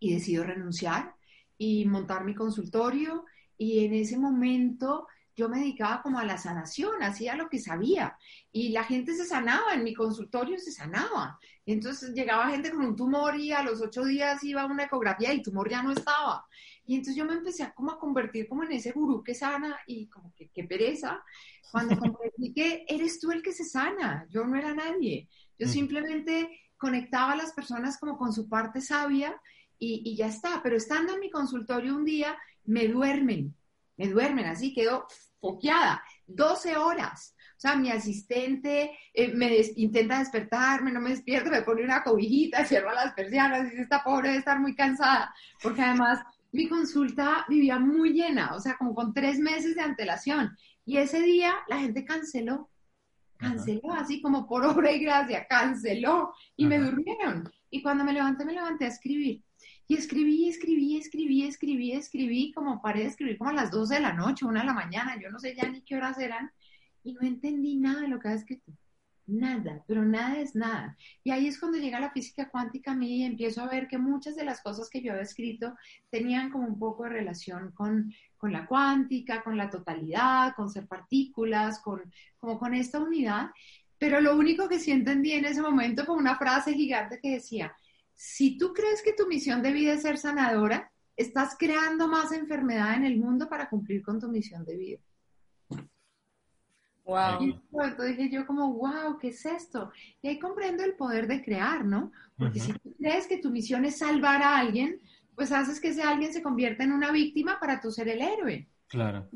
y 0.00 0.14
decido 0.14 0.42
renunciar 0.42 1.14
y 1.56 1.84
montar 1.84 2.24
mi 2.24 2.34
consultorio 2.34 3.26
y 3.56 3.84
en 3.84 3.94
ese 3.94 4.18
momento 4.18 5.06
yo 5.36 5.48
me 5.48 5.58
dedicaba 5.58 6.02
como 6.02 6.18
a 6.18 6.24
la 6.24 6.38
sanación, 6.38 7.02
hacía 7.02 7.34
lo 7.34 7.48
que 7.48 7.58
sabía 7.58 8.16
y 8.52 8.70
la 8.70 8.84
gente 8.84 9.14
se 9.14 9.24
sanaba, 9.24 9.74
en 9.74 9.82
mi 9.82 9.94
consultorio 9.94 10.58
se 10.58 10.70
sanaba. 10.70 11.38
Entonces 11.66 12.14
llegaba 12.14 12.50
gente 12.50 12.70
con 12.70 12.84
un 12.84 12.96
tumor 12.96 13.36
y 13.36 13.52
a 13.52 13.62
los 13.62 13.80
ocho 13.80 14.04
días 14.04 14.44
iba 14.44 14.62
a 14.62 14.66
una 14.66 14.84
ecografía 14.84 15.32
y 15.32 15.38
el 15.38 15.42
tumor 15.42 15.68
ya 15.68 15.82
no 15.82 15.92
estaba. 15.92 16.46
Y 16.86 16.96
entonces 16.96 17.16
yo 17.16 17.24
me 17.24 17.34
empecé 17.34 17.62
a 17.62 17.72
como 17.72 17.92
a 17.92 17.98
convertir 17.98 18.48
como 18.48 18.64
en 18.64 18.72
ese 18.72 18.92
gurú 18.92 19.22
que 19.22 19.34
sana 19.34 19.78
y 19.86 20.06
como 20.08 20.34
que 20.34 20.50
qué 20.50 20.64
pereza 20.64 21.22
cuando 21.70 21.96
comprendí 21.98 22.52
que 22.52 22.84
eres 22.88 23.18
tú 23.20 23.32
el 23.32 23.42
que 23.42 23.52
se 23.52 23.64
sana, 23.64 24.26
yo 24.30 24.44
no 24.44 24.56
era 24.56 24.74
nadie. 24.74 25.28
Yo 25.58 25.66
mm. 25.66 25.70
simplemente 25.70 26.60
conectaba 26.76 27.32
a 27.32 27.36
las 27.36 27.52
personas 27.52 27.98
como 27.98 28.18
con 28.18 28.32
su 28.32 28.48
parte 28.48 28.80
sabia 28.80 29.40
y, 29.78 30.14
ya 30.16 30.26
está. 30.26 30.60
Pero 30.62 30.76
estando 30.76 31.14
en 31.14 31.20
mi 31.20 31.30
consultorio 31.30 31.94
un 31.94 32.04
día, 32.04 32.36
me 32.64 32.88
duermen, 32.88 33.54
me 33.96 34.08
duermen, 34.08 34.46
así 34.46 34.72
quedo 34.72 35.06
foqueada, 35.40 36.02
12 36.26 36.76
horas. 36.76 37.34
O 37.56 37.60
sea, 37.60 37.76
mi 37.76 37.90
asistente 37.90 38.90
eh, 39.12 39.32
me 39.32 39.56
intenta 39.76 40.18
despertarme, 40.18 40.92
no 40.92 41.00
me 41.00 41.10
despierto, 41.10 41.50
me 41.50 41.62
pone 41.62 41.82
una 41.82 42.02
cobijita, 42.02 42.64
cierra 42.64 42.92
las 42.92 43.14
persianas 43.14 43.60
y 43.60 43.70
dice, 43.70 43.82
esta 43.82 44.02
pobre 44.02 44.28
debe 44.28 44.38
estar 44.40 44.60
muy 44.60 44.74
cansada, 44.74 45.34
porque 45.62 45.82
además 45.82 46.20
mi 46.54 46.68
consulta 46.68 47.44
vivía 47.48 47.80
muy 47.80 48.12
llena, 48.12 48.54
o 48.54 48.60
sea, 48.60 48.76
como 48.76 48.94
con 48.94 49.12
tres 49.12 49.40
meses 49.40 49.74
de 49.74 49.82
antelación. 49.82 50.56
Y 50.86 50.98
ese 50.98 51.20
día 51.20 51.52
la 51.66 51.80
gente 51.80 52.04
canceló, 52.04 52.70
canceló 53.36 53.92
así 53.92 54.22
como 54.22 54.46
por 54.46 54.64
obra 54.64 54.92
y 54.92 55.00
gracia, 55.00 55.48
canceló 55.48 56.32
y 56.56 56.66
me 56.66 56.78
durmieron. 56.78 57.50
Y 57.70 57.82
cuando 57.82 58.04
me 58.04 58.12
levanté, 58.12 58.44
me 58.44 58.52
levanté 58.52 58.84
a 58.84 58.88
escribir. 58.88 59.42
Y 59.88 59.96
escribí, 59.96 60.48
escribí, 60.48 60.96
escribí, 60.96 61.42
escribí, 61.42 61.92
escribí, 61.92 62.52
como 62.52 62.80
paré 62.80 63.00
de 63.00 63.06
escribir 63.06 63.36
como 63.36 63.50
a 63.50 63.54
las 63.54 63.72
12 63.72 63.96
de 63.96 64.00
la 64.00 64.12
noche, 64.12 64.46
una 64.46 64.60
de 64.60 64.66
la 64.66 64.74
mañana, 64.74 65.20
yo 65.20 65.30
no 65.30 65.40
sé 65.40 65.56
ya 65.56 65.68
ni 65.68 65.82
qué 65.82 65.96
horas 65.96 66.18
eran, 66.20 66.52
y 67.02 67.14
no 67.14 67.22
entendí 67.22 67.74
nada 67.74 68.02
de 68.02 68.08
lo 68.08 68.20
que 68.20 68.28
había 68.28 68.38
escrito. 68.38 68.72
Nada, 69.26 69.82
pero 69.86 70.04
nada 70.04 70.38
es 70.38 70.54
nada. 70.54 70.96
Y 71.22 71.30
ahí 71.30 71.46
es 71.46 71.58
cuando 71.58 71.78
llega 71.78 71.98
la 71.98 72.10
física 72.10 72.50
cuántica 72.50 72.92
a 72.92 72.94
mí 72.94 73.20
y 73.20 73.24
empiezo 73.24 73.62
a 73.62 73.68
ver 73.68 73.88
que 73.88 73.96
muchas 73.96 74.36
de 74.36 74.44
las 74.44 74.60
cosas 74.62 74.90
que 74.90 75.00
yo 75.00 75.12
había 75.12 75.22
escrito 75.22 75.74
tenían 76.10 76.50
como 76.50 76.66
un 76.66 76.78
poco 76.78 77.04
de 77.04 77.10
relación 77.10 77.72
con, 77.72 78.12
con 78.36 78.52
la 78.52 78.66
cuántica, 78.66 79.42
con 79.42 79.56
la 79.56 79.70
totalidad, 79.70 80.54
con 80.54 80.68
ser 80.68 80.86
partículas, 80.86 81.80
con, 81.80 82.02
como 82.38 82.58
con 82.58 82.74
esta 82.74 82.98
unidad. 82.98 83.50
Pero 83.98 84.20
lo 84.20 84.36
único 84.36 84.68
que 84.68 84.78
sí 84.78 84.90
entendí 84.90 85.32
en 85.32 85.46
ese 85.46 85.62
momento 85.62 86.04
fue 86.04 86.16
una 86.16 86.36
frase 86.36 86.74
gigante 86.74 87.18
que 87.18 87.30
decía, 87.36 87.74
si 88.14 88.58
tú 88.58 88.74
crees 88.74 89.02
que 89.02 89.14
tu 89.14 89.26
misión 89.26 89.62
de 89.62 89.72
vida 89.72 89.94
es 89.94 90.02
ser 90.02 90.18
sanadora, 90.18 90.92
estás 91.16 91.56
creando 91.58 92.08
más 92.08 92.30
enfermedad 92.32 92.94
en 92.94 93.06
el 93.06 93.18
mundo 93.18 93.48
para 93.48 93.70
cumplir 93.70 94.02
con 94.02 94.20
tu 94.20 94.28
misión 94.28 94.66
de 94.66 94.76
vida. 94.76 95.00
Wow. 97.04 97.42
Y 97.42 97.60
entonces 97.72 98.16
dije 98.16 98.30
yo 98.30 98.46
como, 98.46 98.72
wow, 98.72 99.18
¿qué 99.20 99.28
es 99.28 99.44
esto? 99.44 99.92
Y 100.22 100.28
ahí 100.28 100.38
comprendo 100.38 100.82
el 100.84 100.94
poder 100.94 101.26
de 101.26 101.42
crear, 101.44 101.84
¿no? 101.84 102.10
Porque 102.36 102.60
si 102.60 102.72
tú 102.72 102.94
crees 102.98 103.26
que 103.26 103.38
tu 103.38 103.50
misión 103.50 103.84
es 103.84 103.98
salvar 103.98 104.42
a 104.42 104.58
alguien, 104.58 105.00
pues 105.34 105.52
haces 105.52 105.80
que 105.80 105.88
ese 105.88 106.02
alguien 106.02 106.32
se 106.32 106.42
convierta 106.42 106.82
en 106.82 106.92
una 106.92 107.12
víctima 107.12 107.58
para 107.60 107.80
tú 107.80 107.90
ser 107.90 108.08
el 108.08 108.22
héroe. 108.22 108.68
Claro. 108.88 109.28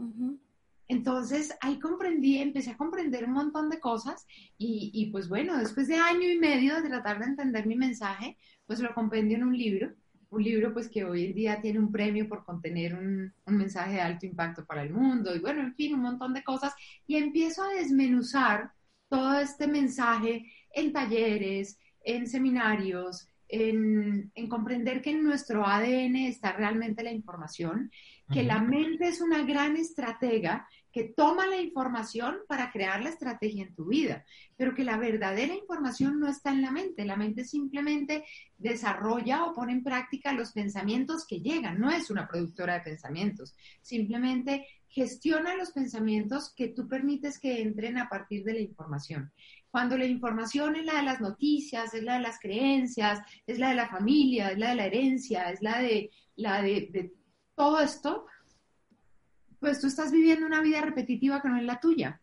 Entonces 0.89 1.55
ahí 1.61 1.79
comprendí, 1.79 2.39
empecé 2.39 2.71
a 2.71 2.77
comprender 2.77 3.25
un 3.25 3.33
montón 3.33 3.69
de 3.69 3.81
cosas 3.81 4.27
y, 4.57 4.91
y, 4.95 5.11
pues 5.11 5.29
bueno, 5.29 5.59
después 5.59 5.89
de 5.89 5.97
año 5.97 6.29
y 6.29 6.39
medio 6.39 6.81
de 6.81 6.89
tratar 6.89 7.19
de 7.19 7.27
entender 7.27 7.67
mi 7.67 7.77
mensaje, 7.77 8.39
pues 8.67 8.81
lo 8.81 8.95
compendio 8.95 9.37
en 9.37 9.45
un 9.45 9.57
libro 9.57 9.93
un 10.31 10.43
libro 10.43 10.73
pues 10.73 10.89
que 10.89 11.05
hoy 11.05 11.27
en 11.27 11.35
día 11.35 11.61
tiene 11.61 11.79
un 11.79 11.91
premio 11.91 12.29
por 12.29 12.45
contener 12.45 12.95
un, 12.95 13.33
mensaje 13.47 13.95
de 13.95 14.01
alto 14.01 14.27
impacto 14.27 14.65
para 14.65 14.83
el 14.83 14.93
mundo 14.93 15.35
y 15.35 15.39
bueno, 15.39 15.63
en 15.63 15.75
fin, 15.75 15.95
un 15.95 16.03
montón 16.03 16.35
de 16.35 16.45
cosas. 16.45 16.75
Y 17.07 17.17
empiezo 17.17 17.63
a 17.63 17.75
desmenuzar 17.75 18.73
todo 19.09 19.39
este 19.39 19.67
mensaje 19.67 20.45
en 20.73 20.93
talleres, 20.93 21.79
en 22.03 22.27
seminarios, 22.27 23.29
en, 23.49 24.31
en, 24.35 24.49
comprender 24.49 25.01
que 25.01 25.11
en 25.11 25.23
nuestro 25.23 25.67
ADN 25.67 26.17
está 26.17 26.53
realmente 26.53 27.03
la 27.03 27.13
información, 27.13 27.91
que 28.33 28.43
la 28.43 28.61
mente 28.61 29.09
es 29.09 29.21
una 29.21 29.43
gran 29.43 29.77
estratega 29.77 30.69
que 30.93 31.05
toma 31.05 31.47
la 31.47 31.61
información 31.61 32.39
para 32.49 32.71
crear 32.71 33.03
la 33.03 33.11
estrategia 33.11 33.65
en 33.65 33.75
tu 33.75 33.87
vida, 33.87 34.25
pero 34.57 34.75
que 34.75 34.85
la 34.85 34.97
verdadera 34.97 35.55
información 35.55 36.19
no 36.19 36.29
está 36.29 36.51
en 36.51 36.63
la 36.63 36.71
mente. 36.71 37.05
La 37.05 37.17
mente 37.17 37.45
simplemente 37.45 38.25
desarrolla 38.57 39.45
o 39.45 39.55
pone 39.55 39.73
en 39.73 39.85
práctica 39.85 40.33
los 40.33 40.53
pensamientos 40.53 41.27
que 41.27 41.41
llegan, 41.41 41.79
no 41.79 41.91
es 41.91 42.11
una 42.11 42.27
productora 42.27 42.75
de 42.75 42.81
pensamientos, 42.81 43.55
simplemente 43.83 44.67
gestiona 44.89 45.55
los 45.55 45.71
pensamientos 45.71 46.53
que 46.57 46.69
tú 46.69 46.89
permites 46.89 47.39
que 47.39 47.61
entren 47.61 47.99
a 47.99 48.09
partir 48.09 48.43
de 48.43 48.55
la 48.55 48.61
información. 48.61 49.31
Cuando 49.71 49.99
la 49.99 50.07
información 50.07 50.77
es 50.77 50.85
la 50.85 50.97
de 50.97 51.03
las 51.03 51.21
noticias, 51.21 51.93
es 51.95 52.03
la 52.03 52.15
de 52.15 52.21
las 52.21 52.39
creencias, 52.41 53.21
es 53.47 53.59
la 53.59 53.71
de 53.71 53.75
la 53.75 53.89
familia, 53.89 54.51
es 54.51 54.59
la 54.59 54.71
de 54.71 54.75
la 54.77 54.87
herencia, 54.87 55.51
es 55.51 55.61
la 55.63 55.79
de, 55.79 56.11
la 56.37 56.63
de, 56.63 56.89
de 56.91 57.13
todo 57.55 57.81
esto, 57.81 58.27
pues 59.61 59.81
tú 59.81 59.89
estás 59.89 60.13
viviendo 60.13 60.47
una 60.47 60.61
vida 60.61 60.81
repetitiva 60.81 61.43
que 61.43 61.49
no 61.49 61.57
es 61.57 61.65
la 61.65 61.81
tuya. 61.81 62.21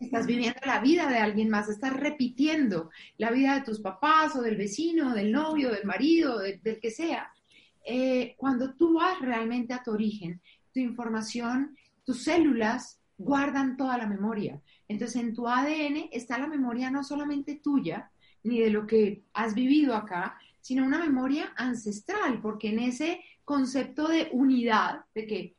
Estás 0.00 0.26
viviendo 0.26 0.60
la 0.66 0.80
vida 0.80 1.08
de 1.08 1.18
alguien 1.18 1.48
más, 1.48 1.68
estás 1.68 1.92
repitiendo 1.92 2.90
la 3.16 3.30
vida 3.30 3.54
de 3.54 3.60
tus 3.60 3.80
papás 3.80 4.34
o 4.34 4.42
del 4.42 4.56
vecino, 4.56 5.14
del 5.14 5.30
novio, 5.30 5.70
del 5.70 5.84
marido, 5.84 6.38
del 6.40 6.80
que 6.80 6.90
sea. 6.90 7.32
Eh, 7.84 8.34
cuando 8.36 8.74
tú 8.74 8.94
vas 8.94 9.20
realmente 9.20 9.72
a 9.72 9.82
tu 9.82 9.92
origen, 9.92 10.40
tu 10.72 10.80
información, 10.80 11.76
tus 12.04 12.24
células 12.24 13.00
guardan 13.16 13.76
toda 13.76 13.98
la 13.98 14.06
memoria. 14.06 14.60
Entonces, 14.92 15.22
en 15.22 15.34
tu 15.34 15.48
ADN 15.48 16.08
está 16.12 16.38
la 16.38 16.46
memoria 16.46 16.90
no 16.90 17.02
solamente 17.02 17.56
tuya, 17.56 18.10
ni 18.44 18.60
de 18.60 18.70
lo 18.70 18.86
que 18.86 19.24
has 19.32 19.54
vivido 19.54 19.94
acá, 19.94 20.38
sino 20.60 20.84
una 20.84 20.98
memoria 20.98 21.52
ancestral, 21.56 22.40
porque 22.40 22.68
en 22.68 22.78
ese 22.78 23.20
concepto 23.44 24.06
de 24.08 24.28
unidad, 24.32 25.04
de 25.14 25.26
que 25.26 25.56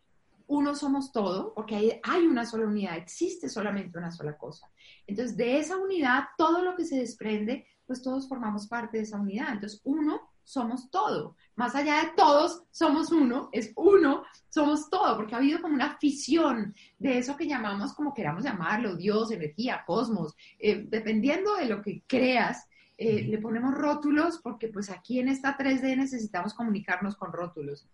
uno 0.48 0.76
somos 0.76 1.12
todo, 1.12 1.54
porque 1.54 1.76
hay, 1.76 2.00
hay, 2.04 2.28
una 2.28 2.46
sola 2.46 2.68
unidad, 2.68 2.98
existe 2.98 3.50
solamente 3.50 3.98
una 3.98 4.12
sola 4.12 4.38
cosa. 4.38 4.70
Entonces, 5.08 5.36
de 5.36 5.58
esa 5.58 5.78
unidad, 5.78 6.26
todo 6.38 6.62
lo 6.62 6.76
que 6.76 6.86
se 6.86 6.98
desprende, 6.98 7.66
pues 7.88 8.02
todos 8.02 8.28
formamos 8.28 8.68
parte 8.68 8.98
de 8.98 9.04
esa 9.04 9.20
unidad. 9.20 9.54
Entonces, 9.54 9.82
uno 9.84 10.22
somos 10.44 10.92
todo. 10.92 11.36
Más 11.56 11.76
allá 11.76 12.02
de 12.02 12.12
todos, 12.16 12.64
somos 12.72 13.12
uno, 13.12 13.50
es 13.52 13.72
uno, 13.76 14.24
somos 14.50 14.90
todo, 14.90 15.16
porque 15.16 15.36
ha 15.36 15.38
habido 15.38 15.62
como 15.62 15.76
una 15.76 15.98
fisión 15.98 16.74
de 16.98 17.20
eso 17.20 17.38
que 17.38 17.48
llamamos, 17.48 17.94
como 17.94 18.14
queramos 18.14 18.44
llamarlo, 18.44 18.96
Dios, 18.96 19.32
energía, 19.32 19.84
cosmos, 19.86 20.36
eh, 20.58 20.86
dependiendo 20.88 21.56
de 21.56 21.66
lo 21.66 21.82
que 21.82 22.04
creas. 22.08 22.68
Eh, 22.98 23.24
le 23.24 23.40
ponemos 23.40 23.74
rótulos 23.74 24.40
porque 24.42 24.68
pues 24.68 24.90
aquí 24.90 25.20
en 25.20 25.28
esta 25.28 25.58
3D 25.58 25.98
necesitamos 25.98 26.54
comunicarnos 26.54 27.16
con 27.16 27.32
rótulos. 27.32 27.88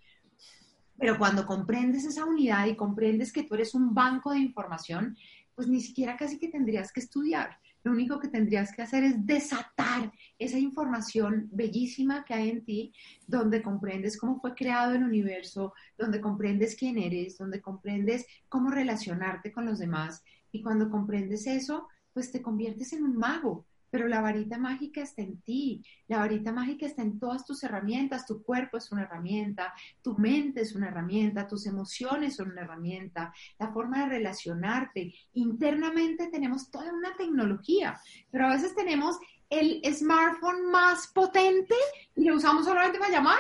Pero 0.98 1.18
cuando 1.18 1.46
comprendes 1.46 2.06
esa 2.06 2.26
unidad 2.26 2.68
y 2.68 2.76
comprendes 2.76 3.32
que 3.32 3.44
tú 3.44 3.56
eres 3.56 3.74
un 3.74 3.94
banco 3.94 4.32
de 4.32 4.40
información, 4.40 5.18
pues 5.56 5.68
ni 5.68 5.82
siquiera 5.82 6.18
casi 6.18 6.38
que 6.38 6.50
tendrías 6.50 6.92
que 6.92 7.00
estudiar. 7.00 7.60
Lo 7.90 7.96
único 7.96 8.20
que 8.20 8.28
tendrías 8.28 8.72
que 8.72 8.84
hacer 8.84 9.04
es 9.04 9.26
desatar 9.26 10.14
esa 10.38 10.60
información 10.60 11.50
bellísima 11.52 12.24
que 12.24 12.36
hay 12.36 12.52
en 12.52 12.64
ti, 12.64 12.94
donde 13.26 13.64
comprendes 13.64 14.16
cómo 14.16 14.40
fue 14.40 14.54
creado 14.54 14.94
el 14.94 15.04
universo, 15.04 15.74
donde 15.98 16.22
comprendes 16.22 16.76
quién 16.76 17.00
eres, 17.00 17.40
donde 17.40 17.62
comprendes 17.62 18.28
cómo 18.48 18.70
relacionarte 18.70 19.52
con 19.52 19.66
los 19.66 19.80
demás. 19.80 20.24
Y 20.52 20.62
cuando 20.62 20.92
comprendes 20.92 21.48
eso, 21.48 21.88
pues 22.14 22.32
te 22.32 22.44
conviertes 22.44 22.94
en 22.94 23.06
un 23.06 23.18
mago, 23.18 23.66
pero 23.90 24.08
la 24.08 24.22
varita 24.22 24.58
mágica 24.58 25.02
está 25.02 25.22
en 25.22 25.42
ti, 25.42 25.84
la 26.08 26.20
varita 26.20 26.52
mágica 26.52 26.86
está 26.86 27.02
en 27.02 27.20
todas 27.20 27.46
tus 27.46 27.64
herramientas, 27.64 28.26
tu 28.26 28.44
cuerpo 28.44 28.78
es 28.78 28.92
una 28.92 29.04
herramienta, 29.04 29.74
tu 30.02 30.18
mente 30.18 30.62
es 30.62 30.76
una 30.76 30.88
herramienta, 30.88 31.48
tus 31.48 31.66
emociones 31.66 32.36
son 32.36 32.52
una 32.52 32.62
herramienta, 32.62 33.34
la 33.58 33.72
forma 33.72 34.04
de 34.04 34.10
relacionarte. 34.10 35.14
Internamente 35.34 36.28
tenemos 36.28 36.70
toda 36.70 36.92
una 36.94 37.16
tecnología, 37.16 38.00
pero 38.32 38.48
a 38.48 38.50
veces 38.50 38.76
tenemos 38.76 39.18
el 39.50 39.82
smartphone 39.94 40.70
más 40.72 41.08
potente 41.08 41.76
y 42.16 42.26
lo 42.26 42.36
usamos 42.36 42.66
solamente 42.66 43.00
para 43.00 43.12
llamar. 43.12 43.40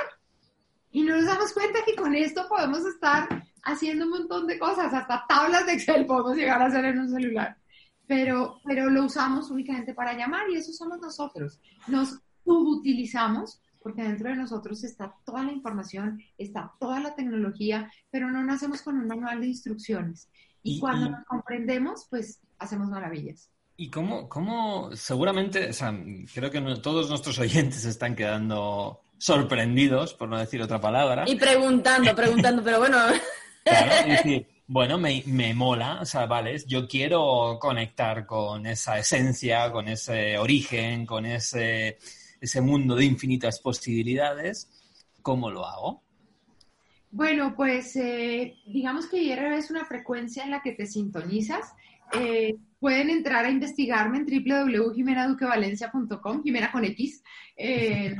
Y 0.91 1.03
no 1.03 1.15
nos 1.15 1.25
damos 1.25 1.53
cuenta 1.53 1.79
que 1.85 1.95
con 1.95 2.15
esto 2.15 2.47
podemos 2.49 2.83
estar 2.83 3.27
haciendo 3.63 4.05
un 4.05 4.11
montón 4.11 4.47
de 4.47 4.57
cosas, 4.57 4.91
hasta 4.91 5.25
tablas 5.27 5.67
de 5.67 5.73
Excel 5.73 6.07
podemos 6.07 6.35
llegar 6.35 6.61
a 6.61 6.65
hacer 6.65 6.85
en 6.85 6.99
un 6.99 7.09
celular 7.09 7.58
pero, 8.09 8.59
pero 8.65 8.89
lo 8.89 9.05
usamos 9.05 9.51
únicamente 9.51 9.93
para 9.93 10.17
llamar 10.17 10.49
y 10.49 10.55
eso 10.55 10.73
somos 10.73 10.99
nosotros. 10.99 11.59
Nos 11.85 12.17
utilizamos 12.43 13.61
porque 13.83 14.01
dentro 14.01 14.29
de 14.29 14.35
nosotros 14.35 14.83
está 14.83 15.13
toda 15.23 15.43
la 15.43 15.51
información, 15.51 16.19
está 16.35 16.73
toda 16.79 16.99
la 16.99 17.13
tecnología, 17.13 17.89
pero 18.09 18.31
no 18.31 18.43
nacemos 18.43 18.81
con 18.81 18.97
un 18.97 19.05
manual 19.05 19.41
de 19.41 19.47
instrucciones. 19.49 20.27
Y, 20.63 20.79
cuando 20.79 21.11
nos 21.11 21.23
comprendemos, 21.25 22.07
pues 22.09 22.39
hacemos 22.57 22.89
maravillas. 22.89 23.51
¿Y 23.77 23.91
cómo, 23.91 24.27
cómo 24.27 24.89
seguramente, 24.95 25.69
o 25.69 25.73
sea, 25.73 25.93
creo 26.33 26.49
que 26.49 26.61
todos 26.81 27.09
nuestros 27.11 27.37
oyentes 27.37 27.85
están 27.85 28.15
quedando 28.15 29.01
sorprendidos, 29.19 30.15
por 30.15 30.29
no 30.29 30.39
decir 30.39 30.63
otra 30.63 30.81
palabra. 30.81 31.25
Y 31.27 31.35
preguntando, 31.35 32.15
preguntando, 32.15 32.63
pero 32.63 32.79
bueno. 32.79 32.97
Claro, 33.63 34.45
bueno, 34.69 34.99
me, 34.99 35.23
me, 35.25 35.51
mola, 35.55 35.99
o 36.01 36.05
sea, 36.05 36.27
vale, 36.27 36.55
yo 36.67 36.87
quiero 36.87 37.57
conectar 37.59 38.27
con 38.27 38.67
esa 38.67 38.99
esencia, 38.99 39.71
con 39.71 39.87
ese 39.87 40.37
origen, 40.37 41.07
con 41.07 41.25
ese, 41.25 41.97
ese 42.39 42.61
mundo 42.61 42.95
de 42.95 43.05
infinitas 43.05 43.59
posibilidades. 43.61 44.69
¿Cómo 45.23 45.49
lo 45.49 45.65
hago? 45.65 46.03
Bueno, 47.11 47.55
pues 47.55 47.95
eh, 47.95 48.55
digamos 48.67 49.07
que 49.07 49.21
IRB 49.21 49.57
es 49.57 49.71
una 49.71 49.85
frecuencia 49.85 50.43
en 50.43 50.51
la 50.51 50.61
que 50.61 50.73
te 50.73 50.85
sintonizas. 50.85 51.73
Eh, 52.13 52.55
pueden 52.79 53.09
entrar 53.09 53.45
a 53.45 53.49
investigarme 53.49 54.17
en 54.17 54.25
www.jimenaduquevalencia.com, 54.25 56.43
Jimena 56.43 56.71
con 56.71 56.85
X, 56.85 57.23
eh, 57.55 58.15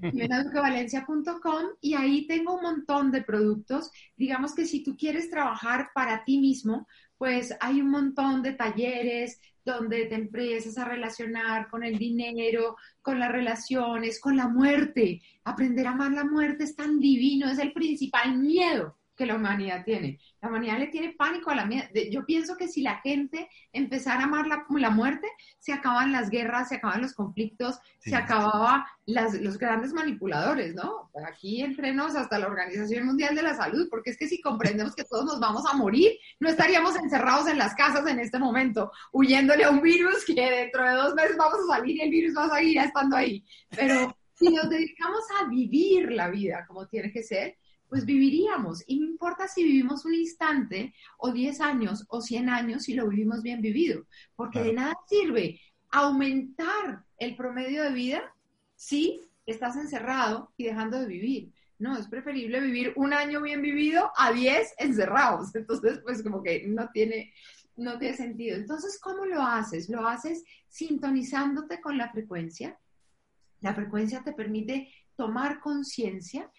jimenaduquevalencia.com 0.00 1.64
y 1.80 1.94
ahí 1.94 2.26
tengo 2.26 2.56
un 2.56 2.62
montón 2.62 3.10
de 3.10 3.22
productos. 3.22 3.90
Digamos 4.16 4.54
que 4.54 4.66
si 4.66 4.82
tú 4.82 4.96
quieres 4.96 5.30
trabajar 5.30 5.90
para 5.94 6.24
ti 6.24 6.38
mismo, 6.38 6.86
pues 7.16 7.56
hay 7.60 7.80
un 7.80 7.90
montón 7.90 8.42
de 8.42 8.52
talleres 8.52 9.40
donde 9.74 10.06
te 10.06 10.14
empiezas 10.14 10.76
a 10.78 10.84
relacionar 10.84 11.68
con 11.68 11.82
el 11.84 11.98
dinero, 11.98 12.76
con 13.02 13.18
las 13.18 13.30
relaciones, 13.30 14.20
con 14.20 14.36
la 14.36 14.48
muerte. 14.48 15.22
Aprender 15.44 15.86
a 15.86 15.90
amar 15.90 16.12
la 16.12 16.24
muerte 16.24 16.64
es 16.64 16.76
tan 16.76 16.98
divino, 17.00 17.48
es 17.48 17.58
el 17.58 17.72
principal 17.72 18.38
miedo 18.38 18.97
que 19.18 19.26
la 19.26 19.34
humanidad 19.34 19.84
tiene. 19.84 20.20
La 20.40 20.48
humanidad 20.48 20.78
le 20.78 20.86
tiene 20.86 21.12
pánico 21.12 21.50
a 21.50 21.56
la 21.56 21.66
mierda. 21.66 21.90
Yo 22.08 22.24
pienso 22.24 22.56
que 22.56 22.68
si 22.68 22.82
la 22.82 23.00
gente 23.00 23.50
empezara 23.72 24.20
a 24.20 24.24
amar 24.24 24.46
la, 24.46 24.64
la 24.70 24.90
muerte, 24.90 25.26
se 25.58 25.72
acaban 25.72 26.12
las 26.12 26.30
guerras, 26.30 26.68
se 26.68 26.76
acaban 26.76 27.02
los 27.02 27.14
conflictos, 27.14 27.80
se 27.98 28.14
acababa 28.14 28.86
las, 29.06 29.34
los 29.34 29.58
grandes 29.58 29.92
manipuladores, 29.92 30.74
¿no? 30.74 31.10
Aquí 31.26 31.60
entre 31.60 31.92
nos 31.92 32.14
hasta 32.14 32.38
la 32.38 32.46
Organización 32.46 33.06
Mundial 33.06 33.34
de 33.34 33.42
la 33.42 33.56
Salud, 33.56 33.88
porque 33.90 34.10
es 34.10 34.16
que 34.16 34.28
si 34.28 34.40
comprendemos 34.40 34.94
que 34.94 35.04
todos 35.04 35.24
nos 35.24 35.40
vamos 35.40 35.64
a 35.68 35.76
morir, 35.76 36.12
no 36.38 36.48
estaríamos 36.48 36.94
encerrados 36.96 37.48
en 37.48 37.58
las 37.58 37.74
casas 37.74 38.06
en 38.06 38.20
este 38.20 38.38
momento, 38.38 38.92
huyéndole 39.12 39.64
a 39.64 39.70
un 39.70 39.82
virus 39.82 40.24
que 40.24 40.34
dentro 40.34 40.88
de 40.88 40.94
dos 40.94 41.14
meses 41.14 41.36
vamos 41.36 41.58
a 41.64 41.76
salir 41.76 41.96
y 41.96 42.02
el 42.02 42.10
virus 42.10 42.36
va 42.36 42.44
a 42.44 42.56
seguir 42.56 42.78
estando 42.78 43.16
ahí. 43.16 43.44
Pero 43.70 44.16
si 44.34 44.48
nos 44.50 44.70
dedicamos 44.70 45.24
a 45.40 45.48
vivir 45.48 46.12
la 46.12 46.28
vida 46.28 46.64
como 46.68 46.86
tiene 46.86 47.10
que 47.10 47.24
ser, 47.24 47.58
pues 47.88 48.04
viviríamos. 48.04 48.84
Y 48.86 49.00
no 49.00 49.06
importa 49.06 49.48
si 49.48 49.64
vivimos 49.64 50.04
un 50.04 50.14
instante 50.14 50.94
o 51.18 51.32
10 51.32 51.60
años 51.60 52.04
o 52.08 52.20
100 52.20 52.48
años 52.48 52.84
si 52.84 52.94
lo 52.94 53.08
vivimos 53.08 53.42
bien 53.42 53.60
vivido, 53.60 54.06
porque 54.36 54.62
de 54.62 54.72
nada 54.72 54.94
sirve 55.08 55.60
aumentar 55.90 57.04
el 57.18 57.36
promedio 57.36 57.82
de 57.82 57.92
vida 57.92 58.34
si 58.76 59.20
estás 59.46 59.76
encerrado 59.76 60.52
y 60.56 60.64
dejando 60.64 61.00
de 61.00 61.06
vivir. 61.06 61.52
No, 61.78 61.96
es 61.96 62.08
preferible 62.08 62.60
vivir 62.60 62.92
un 62.96 63.12
año 63.12 63.40
bien 63.40 63.62
vivido 63.62 64.10
a 64.16 64.32
10 64.32 64.74
encerrados. 64.78 65.54
Entonces, 65.54 66.00
pues 66.02 66.22
como 66.22 66.42
que 66.42 66.66
no 66.66 66.90
tiene, 66.92 67.32
no 67.76 67.98
tiene 67.98 68.16
sentido. 68.16 68.56
Entonces, 68.56 68.98
¿cómo 69.00 69.24
lo 69.24 69.40
haces? 69.42 69.88
Lo 69.88 70.06
haces 70.06 70.44
sintonizándote 70.68 71.80
con 71.80 71.96
la 71.96 72.10
frecuencia. 72.10 72.78
La 73.60 73.74
frecuencia 73.74 74.22
te 74.24 74.32
permite 74.32 74.92
tomar 75.16 75.60
conciencia 75.60 76.50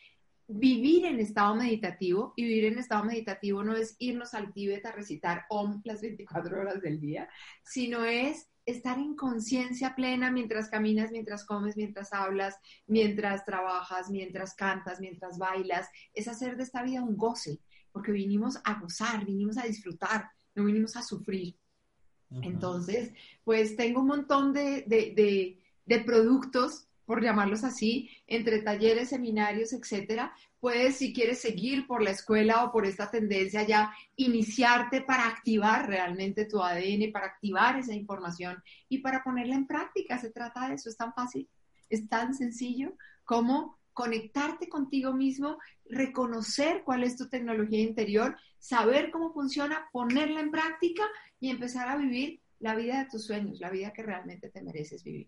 vivir 0.50 1.06
en 1.06 1.20
estado 1.20 1.56
meditativo, 1.56 2.34
y 2.36 2.44
vivir 2.44 2.66
en 2.66 2.80
estado 2.80 3.06
meditativo 3.06 3.64
no 3.64 3.76
es 3.76 3.96
irnos 4.00 4.34
al 4.34 4.52
Tíbet 4.52 4.84
a 4.86 4.92
recitar 4.92 5.46
OM 5.50 5.82
las 5.86 6.02
24 6.02 6.60
horas 6.60 6.82
del 6.82 7.00
día, 7.00 7.30
sino 7.64 8.04
es 8.04 8.50
estar 8.66 8.98
en 8.98 9.16
conciencia 9.16 9.96
plena 9.96 10.32
mientras 10.32 10.68
caminas, 10.70 11.12
mientras 11.12 11.46
comes, 11.46 11.78
mientras 11.78 12.14
hablas, 12.14 12.58
mientras 12.88 13.46
trabajas, 13.46 14.10
mientras 14.10 14.56
cantas, 14.56 15.00
mientras 15.00 15.38
bailas, 15.38 15.88
es 16.14 16.28
hacer 16.28 16.58
de 16.58 16.64
esta 16.64 16.82
vida 16.82 17.04
un 17.04 17.16
goce, 17.16 17.60
porque 17.92 18.12
vinimos 18.12 18.60
a 18.64 18.80
gozar, 18.80 19.26
vinimos 19.26 19.58
a 19.60 19.64
disfrutar, 19.64 20.30
no 20.56 20.66
vinimos 20.66 20.96
a 20.96 21.04
sufrir. 21.04 21.56
Entonces, 22.42 23.12
pues 23.44 23.76
tengo 23.76 24.02
un 24.02 24.08
montón 24.08 24.54
de, 24.54 24.84
de, 24.88 25.60
de 25.86 26.00
productos 26.02 26.89
por 27.10 27.24
llamarlos 27.24 27.64
así, 27.64 28.08
entre 28.28 28.62
talleres, 28.62 29.10
seminarios, 29.10 29.74
etcétera, 29.74 30.32
puedes, 30.60 30.98
si 30.98 31.12
quieres 31.12 31.42
seguir 31.42 31.88
por 31.88 32.04
la 32.04 32.12
escuela 32.12 32.64
o 32.64 32.72
por 32.72 32.86
esta 32.86 33.10
tendencia 33.10 33.64
ya, 33.64 33.92
iniciarte 34.16 35.02
para 35.02 35.28
activar 35.28 35.88
realmente 35.88 36.46
tu 36.46 36.62
ADN, 36.62 37.12
para 37.12 37.26
activar 37.26 37.80
esa 37.80 37.96
información 37.96 38.62
y 38.90 39.00
para 39.00 39.24
ponerla 39.24 39.56
en 39.56 39.66
práctica. 39.66 40.20
Se 40.20 40.30
trata 40.30 40.70
de 40.70 40.76
eso, 40.76 40.88
es 40.88 40.98
tan 40.98 41.12
fácil, 41.16 41.50
es 41.90 42.08
tan 42.08 42.36
sencillo 42.36 42.94
como 43.26 43.80
conectarte 43.92 44.70
contigo 44.70 45.12
mismo, 45.12 45.58
reconocer 45.90 46.84
cuál 46.86 47.04
es 47.04 47.18
tu 47.18 47.28
tecnología 47.28 47.82
interior, 47.82 48.38
saber 48.60 49.10
cómo 49.10 49.34
funciona, 49.34 49.90
ponerla 49.92 50.42
en 50.42 50.52
práctica 50.52 51.08
y 51.40 51.50
empezar 51.50 51.90
a 51.90 51.98
vivir 51.98 52.40
la 52.60 52.76
vida 52.76 53.00
de 53.00 53.10
tus 53.10 53.26
sueños, 53.26 53.60
la 53.60 53.72
vida 53.72 53.94
que 53.94 54.04
realmente 54.04 54.52
te 54.52 54.62
mereces 54.62 55.04
vivir. 55.04 55.28